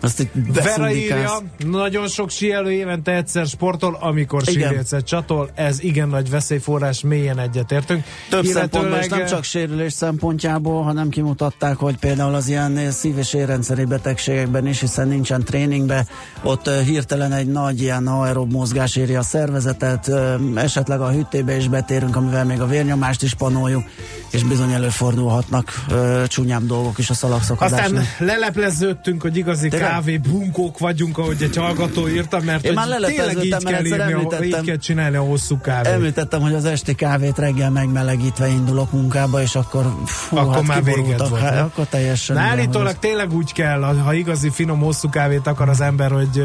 Azt 0.02 0.20
itt 0.20 0.32
Vera 0.54 0.91
írja, 0.91 1.32
nagyon 1.58 2.08
sok 2.08 2.30
síelő 2.30 2.72
évente 2.72 3.16
egyszer 3.16 3.45
sportol, 3.45 3.97
amikor 4.02 4.41
Igen. 4.45 4.70
sír 4.70 4.78
egyszer 4.78 5.04
csatol. 5.04 5.50
Ez 5.56 5.84
igen 5.84 6.08
nagy 6.08 6.30
veszélyforrás, 6.30 7.02
mélyen 7.02 7.39
egyetértünk. 7.39 8.04
Több 8.30 8.45
szempontból, 8.45 8.97
és 8.97 9.06
Illetőleg, 9.06 9.20
nem 9.20 9.36
csak 9.36 9.43
sérülés 9.43 9.93
szempontjából, 9.93 10.84
hanem 10.84 11.10
kimutatták, 11.10 11.76
hogy 11.76 11.97
például 11.97 12.34
az 12.34 12.47
ilyen 12.47 12.91
szív- 12.91 13.18
és 13.18 13.34
érrendszeri 13.34 13.86
betegségekben 13.86 14.68
is, 14.68 14.80
hiszen 14.80 15.08
nincsen 15.08 15.43
tréningbe, 15.43 16.06
ott 16.43 16.70
hirtelen 16.70 17.32
egy 17.32 17.47
nagy 17.47 17.82
ilyen 17.82 18.08
aerob 18.08 18.52
mozgás 18.52 18.95
éri 18.95 19.16
a 19.16 19.22
szervezetet, 19.22 20.12
esetleg 20.56 21.02
a 21.02 21.12
hűtébe 21.12 21.56
is 21.56 21.68
betérünk, 21.68 22.16
amivel 22.16 22.45
még 22.45 22.62
a 22.62 22.66
vérnyomást 22.66 23.24
is 23.24 23.34
panoljuk, 23.34 23.84
és 24.32 24.43
bizony 24.43 24.72
előfordulhatnak 24.72 25.86
csúnyább 26.28 26.66
dolgok 26.66 26.97
is 26.97 27.10
a 27.10 27.14
szalagszakadásnál. 27.14 28.02
Aztán 28.02 28.28
lelepleződtünk, 28.28 29.22
hogy 29.22 29.38
igazi? 29.38 29.68
Kávé 29.89 30.17
bunkók 30.17 30.79
vagyunk, 30.79 31.17
ahogy 31.17 31.41
egy 31.41 31.55
hallgató 31.55 32.07
írta, 32.07 32.39
mert 32.45 32.63
Én 32.63 32.73
már 32.73 32.87
tényleg 32.87 33.43
így 33.43 33.63
kell, 33.63 33.85
írni, 33.85 34.13
a, 34.13 34.43
így 34.43 34.61
kell 34.61 34.77
csinálni 34.77 35.15
a 35.15 35.21
hosszú 35.21 35.57
kávét. 35.57 35.91
Említettem, 35.91 36.41
hogy 36.41 36.53
az 36.53 36.65
esti 36.65 36.95
kávét 36.95 37.37
reggel 37.37 37.69
megmelegítve 37.69 38.47
indulok 38.47 38.91
munkába, 38.91 39.41
és 39.41 39.55
akkor 39.55 39.93
fú, 40.05 40.37
Akkor 40.37 40.53
hát 40.53 40.67
már 40.67 40.83
véged 40.83 41.29
volt, 41.29 41.41
Hát, 41.41 41.59
akkor 41.59 41.85
teljesen. 41.85 42.35
Na, 42.35 42.41
állítólag 42.41 42.99
tényleg 42.99 43.33
úgy 43.33 43.53
kell, 43.53 43.81
ha 43.81 44.13
igazi 44.13 44.49
finom 44.49 44.79
hosszú 44.79 45.09
kávét 45.09 45.47
akar 45.47 45.69
az 45.69 45.81
ember, 45.81 46.11
hogy 46.11 46.43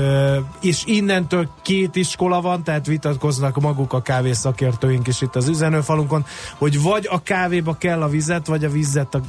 és 0.60 0.82
innentől 0.86 1.48
két 1.62 1.96
iskola 1.96 2.40
van, 2.40 2.62
tehát 2.64 2.86
vitatkoznak 2.86 3.60
maguk 3.60 3.92
a 3.92 4.02
kávészakértőink 4.02 5.06
is 5.06 5.20
itt 5.20 5.36
az 5.36 5.48
üzenőfalunkon, 5.48 6.24
hogy 6.58 6.82
vagy 6.82 7.08
a 7.10 7.22
kávéba 7.22 7.76
kell 7.78 8.02
a 8.02 8.08
vizet, 8.08 8.46
vagy 8.46 8.64
a 8.64 8.70
vizet, 8.70 9.14
a, 9.14 9.20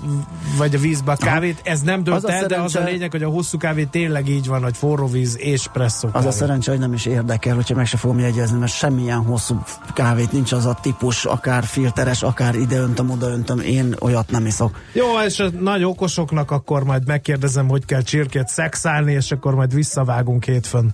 vagy 0.57 0.75
a 0.75 0.79
vízbe 0.79 1.11
a 1.11 1.15
kávét. 1.15 1.61
Ez 1.63 1.81
nem 1.81 2.03
dönt 2.03 2.25
el, 2.25 2.45
de 2.45 2.59
az 2.59 2.75
a 2.75 2.83
lényeg, 2.83 3.11
hogy 3.11 3.23
a 3.23 3.29
hosszú 3.29 3.57
kávé 3.57 3.83
tényleg 4.05 4.29
így 4.29 4.47
van, 4.47 4.63
hogy 4.63 4.77
forró 4.77 5.07
víz 5.07 5.37
és 5.39 5.67
presszó 5.73 6.09
Az 6.11 6.25
a 6.25 6.31
szerencse, 6.31 6.71
hogy 6.71 6.79
nem 6.79 6.93
is 6.93 7.05
érdekel, 7.05 7.55
hogyha 7.55 7.75
meg 7.75 7.85
se 7.85 7.97
fogom 7.97 8.19
jegyezni, 8.19 8.59
mert 8.59 8.71
semmilyen 8.71 9.23
hosszú 9.23 9.63
kávét 9.93 10.31
nincs 10.31 10.51
az 10.51 10.65
a 10.65 10.77
típus, 10.81 11.25
akár 11.25 11.63
filteres, 11.63 12.23
akár 12.23 12.55
ide 12.55 12.79
öntöm, 12.79 13.09
oda 13.09 13.27
öntöm, 13.27 13.59
én 13.59 13.95
olyat 13.99 14.31
nem 14.31 14.45
iszok. 14.45 14.79
Jó, 14.93 15.05
és 15.25 15.39
a 15.39 15.49
nagy 15.59 15.83
okosoknak 15.83 16.51
akkor 16.51 16.83
majd 16.83 17.07
megkérdezem, 17.07 17.67
hogy 17.67 17.85
kell 17.85 18.01
csirkét 18.01 18.47
szexálni, 18.47 19.11
és 19.11 19.31
akkor 19.31 19.55
majd 19.55 19.73
visszavágunk 19.73 20.45
hétfőn. 20.45 20.93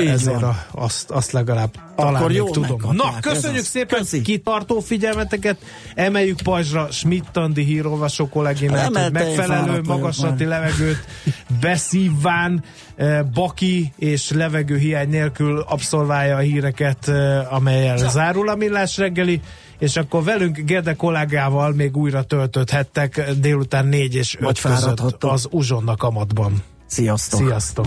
Így 0.00 0.06
ezért 0.06 0.40
van. 0.40 0.44
a, 0.44 0.82
azt, 0.82 1.10
azt 1.10 1.32
legalább 1.32 1.70
talán 1.96 2.14
Akkor 2.14 2.32
jól 2.32 2.50
tudom. 2.50 2.80
Na, 2.90 3.20
köszönjük 3.20 3.64
szépen 3.64 3.98
Köszi. 3.98 4.20
kitartó 4.22 4.80
figyelmeteket, 4.80 5.56
emeljük 5.94 6.42
pajzsra 6.42 6.88
Schmidt-Andi 6.90 7.64
hírolvasó 7.64 8.28
kolléginát, 8.28 8.96
hogy 8.96 9.12
megfelelő 9.12 9.80
magaslati 9.82 10.44
levegőt 10.44 11.04
beszívván, 11.60 12.64
baki 13.34 13.92
és 13.96 14.30
levegő 14.30 14.76
hiány 14.76 15.08
nélkül 15.08 15.64
abszolválja 15.68 16.36
a 16.36 16.40
híreket, 16.40 17.10
amelyel 17.50 17.96
zárul 17.96 18.48
a 18.48 18.54
millás 18.54 18.96
reggeli, 18.96 19.40
és 19.78 19.96
akkor 19.96 20.24
velünk 20.24 20.58
Gede 20.58 20.94
kollégával 20.94 21.72
még 21.72 21.96
újra 21.96 22.22
töltöthettek 22.22 23.30
délután 23.40 23.86
négy 23.86 24.14
és 24.14 24.36
Vagy 24.40 24.48
öt 24.48 24.60
között 24.60 24.80
fáradhattok. 24.80 25.32
az 25.32 25.46
Uzsonna 25.50 25.96
kamatban. 25.96 26.62
Sziasztok! 26.86 27.40
Sziasztok! 27.40 27.86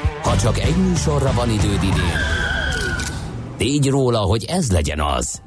Ha 0.31 0.37
csak 0.37 0.59
egy 0.59 0.75
műsorra 0.75 1.31
van 1.33 1.49
időd 1.49 1.83
idén, 1.83 2.19
tégy 3.57 3.89
róla, 3.89 4.17
hogy 4.17 4.43
ez 4.43 4.71
legyen 4.71 4.99
az. 5.01 5.41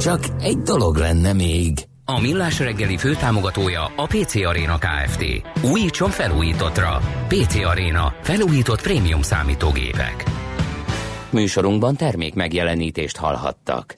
Csak 0.00 0.20
egy 0.40 0.58
dolog 0.58 0.96
lenne 0.96 1.32
még. 1.32 1.84
A 2.04 2.20
Millás 2.20 2.58
reggeli 2.58 2.96
főtámogatója 2.96 3.92
a 3.96 4.06
PC 4.06 4.34
Arena 4.34 4.78
Kft. 4.78 5.24
Újítson 5.62 6.10
felújítottra. 6.10 7.00
PC 7.28 7.54
Arena. 7.54 8.14
Felújított 8.22 8.82
prémium 8.82 9.22
számítógépek. 9.22 10.24
Műsorunkban 11.30 11.96
termék 11.96 12.34
megjelenítést 12.34 13.16
hallhattak. 13.16 13.94